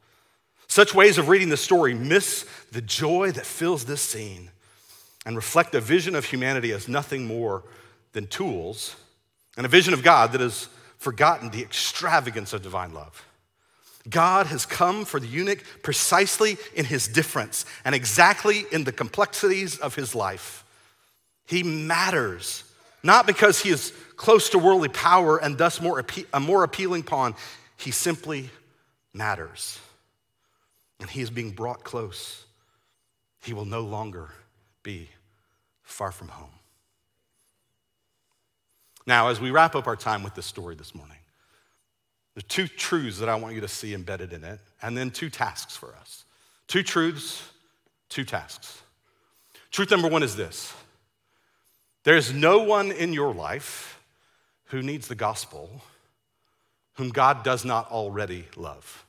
Such 0.66 0.94
ways 0.94 1.18
of 1.18 1.28
reading 1.28 1.50
the 1.50 1.56
story 1.56 1.94
miss 1.94 2.46
the 2.72 2.80
joy 2.80 3.30
that 3.32 3.46
fills 3.46 3.84
this 3.84 4.00
scene 4.00 4.50
and 5.26 5.36
reflect 5.36 5.74
a 5.74 5.80
vision 5.80 6.14
of 6.14 6.24
humanity 6.24 6.72
as 6.72 6.88
nothing 6.88 7.26
more 7.26 7.64
than 8.12 8.26
tools 8.26 8.96
and 9.58 9.66
a 9.66 9.68
vision 9.68 9.92
of 9.92 10.04
God 10.04 10.32
that 10.32 10.40
has 10.40 10.68
forgotten 10.98 11.50
the 11.50 11.62
extravagance 11.62 12.52
of 12.52 12.62
divine 12.62 12.94
love. 12.94 13.26
God 14.08 14.46
has 14.46 14.64
come 14.64 15.04
for 15.04 15.18
the 15.20 15.26
eunuch 15.26 15.62
precisely 15.82 16.56
in 16.74 16.84
his 16.84 17.08
difference 17.08 17.66
and 17.84 17.94
exactly 17.94 18.64
in 18.72 18.84
the 18.84 18.92
complexities 18.92 19.76
of 19.76 19.96
his 19.96 20.14
life. 20.14 20.64
He 21.44 21.64
matters, 21.64 22.62
not 23.02 23.26
because 23.26 23.60
he 23.60 23.70
is 23.70 23.92
close 24.16 24.48
to 24.50 24.58
worldly 24.58 24.88
power 24.88 25.38
and 25.38 25.58
thus 25.58 25.80
more, 25.80 26.04
a 26.32 26.40
more 26.40 26.62
appealing 26.62 27.02
pawn. 27.02 27.34
He 27.76 27.90
simply 27.90 28.50
matters. 29.12 29.78
And 31.00 31.10
he 31.10 31.20
is 31.20 31.30
being 31.30 31.50
brought 31.50 31.82
close. 31.82 32.44
He 33.42 33.52
will 33.52 33.64
no 33.64 33.80
longer 33.80 34.30
be 34.84 35.08
far 35.82 36.12
from 36.12 36.28
home. 36.28 36.57
Now, 39.08 39.28
as 39.28 39.40
we 39.40 39.50
wrap 39.50 39.74
up 39.74 39.86
our 39.86 39.96
time 39.96 40.22
with 40.22 40.34
this 40.34 40.44
story 40.44 40.74
this 40.74 40.94
morning, 40.94 41.16
there 42.34 42.40
are 42.40 42.48
two 42.48 42.68
truths 42.68 43.18
that 43.20 43.28
I 43.30 43.36
want 43.36 43.54
you 43.54 43.62
to 43.62 43.68
see 43.68 43.94
embedded 43.94 44.34
in 44.34 44.44
it, 44.44 44.60
and 44.82 44.94
then 44.94 45.10
two 45.10 45.30
tasks 45.30 45.74
for 45.74 45.94
us. 45.98 46.26
Two 46.66 46.82
truths, 46.82 47.50
two 48.10 48.22
tasks. 48.22 48.82
Truth 49.70 49.90
number 49.90 50.08
one 50.08 50.22
is 50.22 50.36
this 50.36 50.74
there's 52.04 52.34
no 52.34 52.58
one 52.58 52.92
in 52.92 53.14
your 53.14 53.32
life 53.32 53.98
who 54.66 54.82
needs 54.82 55.08
the 55.08 55.14
gospel 55.14 55.82
whom 56.96 57.08
God 57.08 57.42
does 57.42 57.64
not 57.64 57.90
already 57.90 58.44
love. 58.56 59.06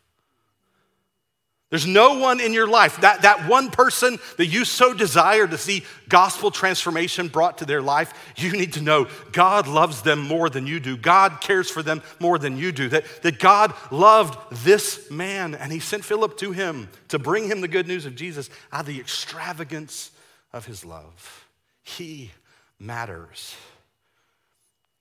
There's 1.69 1.85
no 1.85 2.17
one 2.17 2.39
in 2.39 2.51
your 2.51 2.67
life, 2.67 2.99
that, 3.01 3.21
that 3.21 3.47
one 3.47 3.69
person 3.69 4.17
that 4.37 4.47
you 4.47 4.65
so 4.65 4.91
desire 4.91 5.45
to 5.45 5.57
see 5.57 5.85
gospel 6.07 6.49
transformation 6.49 7.27
brought 7.27 7.59
to 7.59 7.65
their 7.65 7.81
life, 7.81 8.11
you 8.35 8.51
need 8.53 8.73
to 8.73 8.81
know 8.81 9.07
God 9.31 9.67
loves 9.67 10.01
them 10.01 10.19
more 10.19 10.49
than 10.49 10.65
you 10.65 10.79
do. 10.79 10.97
God 10.97 11.41
cares 11.41 11.69
for 11.69 11.83
them 11.83 12.01
more 12.19 12.39
than 12.39 12.57
you 12.57 12.71
do. 12.71 12.89
That, 12.89 13.05
that 13.21 13.37
God 13.37 13.75
loved 13.91 14.63
this 14.63 15.11
man 15.11 15.53
and 15.53 15.71
he 15.71 15.79
sent 15.79 16.03
Philip 16.03 16.37
to 16.37 16.51
him 16.51 16.89
to 17.09 17.19
bring 17.19 17.45
him 17.45 17.61
the 17.61 17.67
good 17.67 17.87
news 17.87 18.07
of 18.07 18.15
Jesus 18.15 18.49
out 18.71 18.81
of 18.81 18.85
the 18.87 18.99
extravagance 18.99 20.09
of 20.51 20.65
his 20.65 20.83
love. 20.83 21.45
He 21.83 22.31
matters. 22.79 23.55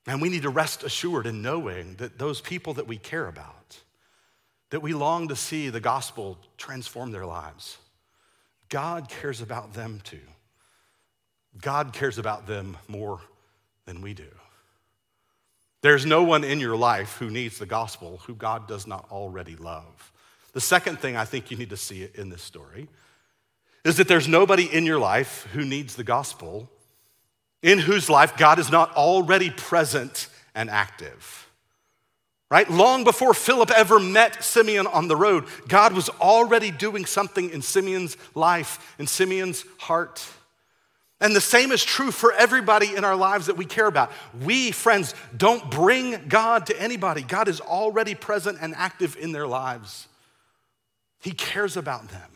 And 0.07 0.21
we 0.21 0.29
need 0.29 0.43
to 0.43 0.51
rest 0.51 0.85
assured 0.85 1.27
in 1.27 1.41
knowing 1.41 1.95
that 1.95 2.19
those 2.19 2.43
people 2.43 2.75
that 2.75 2.87
we 2.87 2.99
care 2.99 3.27
about, 3.27 3.79
that 4.71 4.81
we 4.81 4.93
long 4.93 5.29
to 5.29 5.37
see 5.37 5.71
the 5.71 5.81
gospel 5.81 6.39
transform 6.57 7.11
their 7.11 7.27
lives. 7.27 7.79
God 8.69 9.09
cares 9.09 9.41
about 9.41 9.75
them 9.75 10.01
too. 10.05 10.21
God 11.61 11.93
cares 11.93 12.19
about 12.19 12.47
them 12.47 12.77
more 12.87 13.21
than 13.87 14.03
we 14.03 14.15
do. 14.15 14.29
There's 15.81 16.05
no 16.05 16.23
one 16.23 16.45
in 16.45 16.61
your 16.61 16.77
life 16.77 17.17
who 17.19 17.31
needs 17.31 17.59
the 17.59 17.67
gospel 17.67 18.21
who 18.27 18.35
God 18.35 18.69
does 18.69 18.87
not 18.87 19.07
already 19.11 19.57
love. 19.57 20.13
The 20.53 20.61
second 20.61 20.99
thing 20.99 21.17
I 21.17 21.25
think 21.25 21.51
you 21.51 21.57
need 21.57 21.71
to 21.71 21.77
see 21.77 22.09
in 22.15 22.29
this 22.29 22.43
story 22.43 22.89
is 23.85 23.97
that 23.97 24.09
there's 24.09 24.29
nobody 24.29 24.65
in 24.65 24.85
your 24.85 24.99
life 24.99 25.47
who 25.53 25.65
needs 25.65 25.95
the 25.95 26.05
gospel 26.05 26.69
in 27.63 27.79
whose 27.79 28.11
life 28.11 28.37
God 28.37 28.59
is 28.59 28.71
not 28.71 28.95
already 28.95 29.51
present 29.51 30.29
and 30.55 30.69
active 30.69 31.48
right? 32.51 32.71
Long 32.71 33.05
before 33.05 33.35
Philip 33.35 33.71
ever 33.71 34.01
met 34.01 34.43
Simeon 34.43 34.87
on 34.87 35.09
the 35.09 35.17
road, 35.17 35.45
God 35.69 35.93
was 35.93 36.09
already 36.09 36.71
doing 36.71 37.05
something 37.05 37.51
in 37.51 37.63
Simeon's 37.63 38.17
life, 38.35 38.95
in 38.99 39.07
Simeon's 39.07 39.65
heart. 39.79 40.27
And 41.21 41.35
the 41.35 41.41
same 41.41 41.73
is 41.73 41.85
true 41.85 42.13
for 42.13 42.33
everybody 42.33 42.95
in 42.95 43.05
our 43.05 43.17
lives 43.17 43.47
that 43.47 43.57
we 43.57 43.65
care 43.65 43.87
about. 43.87 44.13
We, 44.45 44.71
friends, 44.71 45.15
don't 45.37 45.69
bring 45.71 46.29
God 46.29 46.67
to 46.67 46.81
anybody. 46.81 47.23
God 47.23 47.49
is 47.49 47.61
already 47.61 48.15
present 48.15 48.59
and 48.61 48.75
active 48.77 49.17
in 49.17 49.33
their 49.33 49.47
lives. 49.47 50.07
He 51.21 51.33
cares 51.33 51.77
about 51.77 52.09
them, 52.09 52.31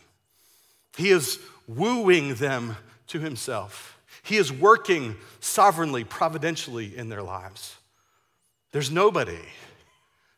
He 0.97 1.09
is 1.09 1.39
wooing 1.67 2.35
them 2.35 2.75
to 3.07 3.19
Himself. 3.19 3.97
He 4.21 4.37
is 4.37 4.53
working 4.53 5.17
sovereignly, 5.41 6.05
providentially 6.05 6.95
in 6.95 7.09
their 7.09 7.23
lives. 7.23 7.75
There's 8.71 8.89
nobody 8.89 9.39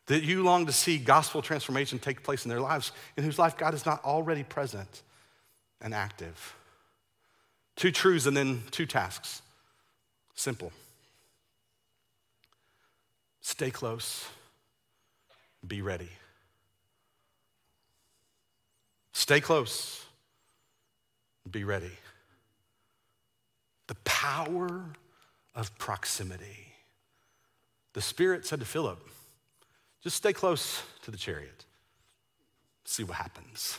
that 0.06 0.22
you 0.22 0.42
long 0.42 0.66
to 0.66 0.72
see 0.72 0.98
gospel 0.98 1.42
transformation 1.42 1.98
take 1.98 2.22
place 2.22 2.44
in 2.44 2.48
their 2.48 2.60
lives, 2.60 2.92
in 3.16 3.24
whose 3.24 3.38
life 3.38 3.56
God 3.56 3.74
is 3.74 3.84
not 3.84 4.04
already 4.04 4.44
present 4.44 5.02
and 5.80 5.92
active. 5.92 6.54
Two 7.74 7.90
truths 7.90 8.26
and 8.26 8.36
then 8.36 8.62
two 8.70 8.86
tasks. 8.86 9.42
Simple. 10.34 10.72
Stay 13.40 13.70
close, 13.70 14.26
be 15.66 15.82
ready. 15.82 16.10
Stay 19.12 19.40
close, 19.40 20.04
be 21.50 21.64
ready. 21.64 21.92
The 23.86 23.94
power 24.04 24.84
of 25.54 25.76
proximity. 25.78 26.74
The 27.92 28.02
Spirit 28.02 28.44
said 28.44 28.58
to 28.60 28.66
Philip, 28.66 28.98
just 30.06 30.18
stay 30.18 30.32
close 30.32 30.84
to 31.02 31.10
the 31.10 31.16
chariot, 31.16 31.64
see 32.84 33.02
what 33.02 33.16
happens. 33.16 33.76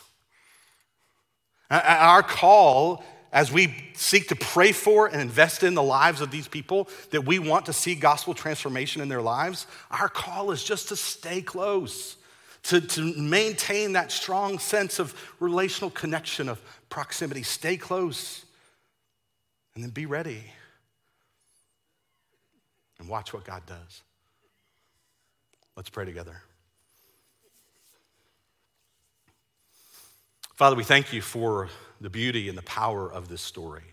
Our 1.72 2.22
call 2.22 3.02
as 3.32 3.50
we 3.50 3.74
seek 3.94 4.28
to 4.28 4.36
pray 4.36 4.74
for 4.74 5.08
and 5.08 5.22
invest 5.22 5.64
in 5.64 5.74
the 5.74 5.82
lives 5.82 6.20
of 6.20 6.30
these 6.30 6.50
people 6.50 6.90
that 7.12 7.22
we 7.22 7.40
want 7.40 7.68
to 7.68 7.72
see 7.72 7.96
gospel 7.96 8.34
transformation 8.34 9.02
in 9.02 9.08
their 9.08 9.22
lives, 9.22 9.68
our 9.90 10.10
call 10.10 10.52
is 10.52 10.66
just 10.66 10.90
to 10.90 10.98
stay 10.98 11.42
close, 11.42 12.18
to, 12.64 12.82
to 12.82 13.14
maintain 13.14 13.94
that 13.94 14.12
strong 14.12 14.60
sense 14.60 15.00
of 15.00 15.16
relational 15.40 15.92
connection, 15.92 16.50
of 16.50 16.62
proximity. 16.90 17.42
Stay 17.42 17.78
close, 17.78 18.44
and 19.76 19.82
then 19.82 19.92
be 19.92 20.06
ready 20.06 20.44
and 23.00 23.08
watch 23.08 23.34
what 23.34 23.46
God 23.46 23.62
does. 23.66 24.02
Let's 25.78 25.92
pray 25.92 26.06
together. 26.06 26.42
Father, 30.56 30.76
we 30.76 30.84
thank 30.84 31.14
you 31.14 31.22
for 31.22 31.70
the 32.02 32.10
beauty 32.10 32.50
and 32.50 32.58
the 32.58 32.64
power 32.64 33.14
of 33.14 33.30
this 33.30 33.44
story, 33.44 33.84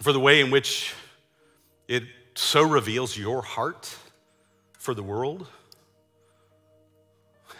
for 0.00 0.12
the 0.12 0.20
way 0.20 0.40
in 0.40 0.52
which 0.52 0.94
it 1.88 2.04
so 2.36 2.62
reveals 2.62 3.18
your 3.18 3.42
heart 3.42 3.92
for 4.78 4.94
the 4.94 5.02
world, 5.02 5.48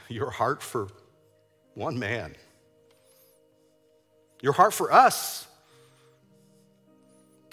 your 0.08 0.30
heart 0.30 0.62
for 0.62 0.86
one 1.74 1.98
man, 1.98 2.36
your 4.40 4.52
heart 4.52 4.72
for 4.72 4.92
us, 4.92 5.48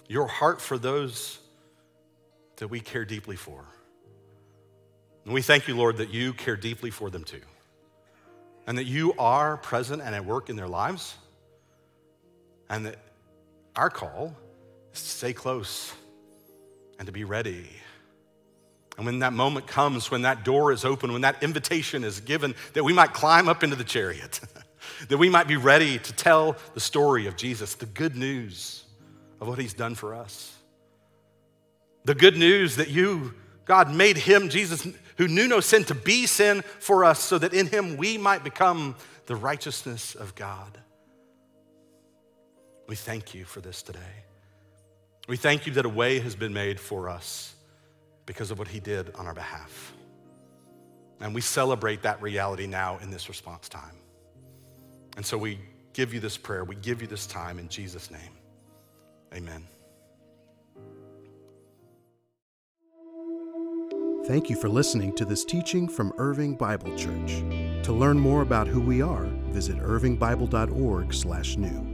your 0.07 0.27
heart 0.27 0.61
for 0.61 0.77
those 0.77 1.39
that 2.57 2.67
we 2.67 2.79
care 2.79 3.05
deeply 3.05 3.35
for. 3.35 3.65
And 5.25 5.33
we 5.33 5.41
thank 5.41 5.67
you, 5.67 5.75
Lord, 5.75 5.97
that 5.97 6.09
you 6.09 6.33
care 6.33 6.55
deeply 6.55 6.89
for 6.89 7.09
them 7.09 7.23
too, 7.23 7.41
and 8.67 8.77
that 8.77 8.85
you 8.85 9.13
are 9.17 9.57
present 9.57 10.01
and 10.01 10.13
at 10.13 10.25
work 10.25 10.49
in 10.49 10.55
their 10.55 10.67
lives, 10.67 11.15
and 12.69 12.85
that 12.85 12.97
our 13.75 13.89
call 13.89 14.35
is 14.93 15.01
to 15.01 15.09
stay 15.09 15.33
close 15.33 15.93
and 16.99 17.05
to 17.05 17.11
be 17.11 17.23
ready. 17.23 17.69
And 18.97 19.05
when 19.05 19.19
that 19.19 19.33
moment 19.33 19.65
comes, 19.65 20.11
when 20.11 20.21
that 20.21 20.45
door 20.45 20.71
is 20.71 20.85
open, 20.85 21.11
when 21.11 21.21
that 21.21 21.41
invitation 21.41 22.03
is 22.03 22.19
given, 22.19 22.53
that 22.73 22.83
we 22.83 22.93
might 22.93 23.13
climb 23.13 23.47
up 23.47 23.63
into 23.63 23.75
the 23.75 23.83
chariot, 23.83 24.39
that 25.09 25.17
we 25.17 25.29
might 25.29 25.47
be 25.47 25.57
ready 25.57 25.97
to 25.97 26.13
tell 26.13 26.55
the 26.73 26.79
story 26.79 27.25
of 27.25 27.35
Jesus, 27.35 27.73
the 27.75 27.87
good 27.87 28.15
news 28.15 28.83
of 29.41 29.47
what 29.47 29.57
he's 29.57 29.73
done 29.73 29.95
for 29.95 30.13
us. 30.13 30.55
The 32.05 32.13
good 32.13 32.37
news 32.37 32.75
that 32.75 32.89
you, 32.89 33.33
God, 33.65 33.89
made 33.91 34.17
him, 34.17 34.49
Jesus, 34.49 34.85
who 35.17 35.27
knew 35.27 35.47
no 35.47 35.59
sin, 35.59 35.83
to 35.85 35.95
be 35.95 36.25
sin 36.25 36.61
for 36.79 37.03
us, 37.03 37.19
so 37.19 37.37
that 37.37 37.53
in 37.53 37.67
him 37.67 37.97
we 37.97 38.17
might 38.17 38.43
become 38.43 38.95
the 39.25 39.35
righteousness 39.35 40.15
of 40.15 40.35
God. 40.35 40.77
We 42.87 42.95
thank 42.95 43.33
you 43.33 43.45
for 43.45 43.61
this 43.61 43.81
today. 43.81 43.99
We 45.27 45.37
thank 45.37 45.65
you 45.65 45.73
that 45.73 45.85
a 45.85 45.89
way 45.89 46.19
has 46.19 46.35
been 46.35 46.53
made 46.53 46.79
for 46.79 47.07
us 47.07 47.55
because 48.25 48.51
of 48.51 48.59
what 48.59 48.67
he 48.67 48.79
did 48.79 49.13
on 49.15 49.25
our 49.25 49.33
behalf. 49.33 49.93
And 51.21 51.33
we 51.33 51.41
celebrate 51.41 52.01
that 52.01 52.21
reality 52.21 52.67
now 52.67 52.97
in 52.97 53.09
this 53.09 53.29
response 53.29 53.69
time. 53.69 53.97
And 55.15 55.25
so 55.25 55.37
we 55.37 55.59
give 55.93 56.13
you 56.13 56.19
this 56.19 56.37
prayer. 56.37 56.65
We 56.65 56.75
give 56.75 57.01
you 57.01 57.07
this 57.07 57.25
time 57.25 57.59
in 57.59 57.69
Jesus' 57.69 58.11
name. 58.11 58.37
Amen. 59.33 59.72
Thank 64.25 64.49
you 64.49 64.55
for 64.55 64.69
listening 64.69 65.13
to 65.15 65.25
this 65.25 65.43
teaching 65.43 65.85
from 65.85 66.13
Irving 66.17 66.55
Bible 66.55 66.95
Church. 66.95 67.43
To 67.83 67.91
learn 67.91 68.17
more 68.17 68.41
about 68.41 68.67
who 68.67 68.79
we 68.79 69.01
are, 69.01 69.25
visit 69.51 69.79
irvingbible.org/new. 69.79 71.92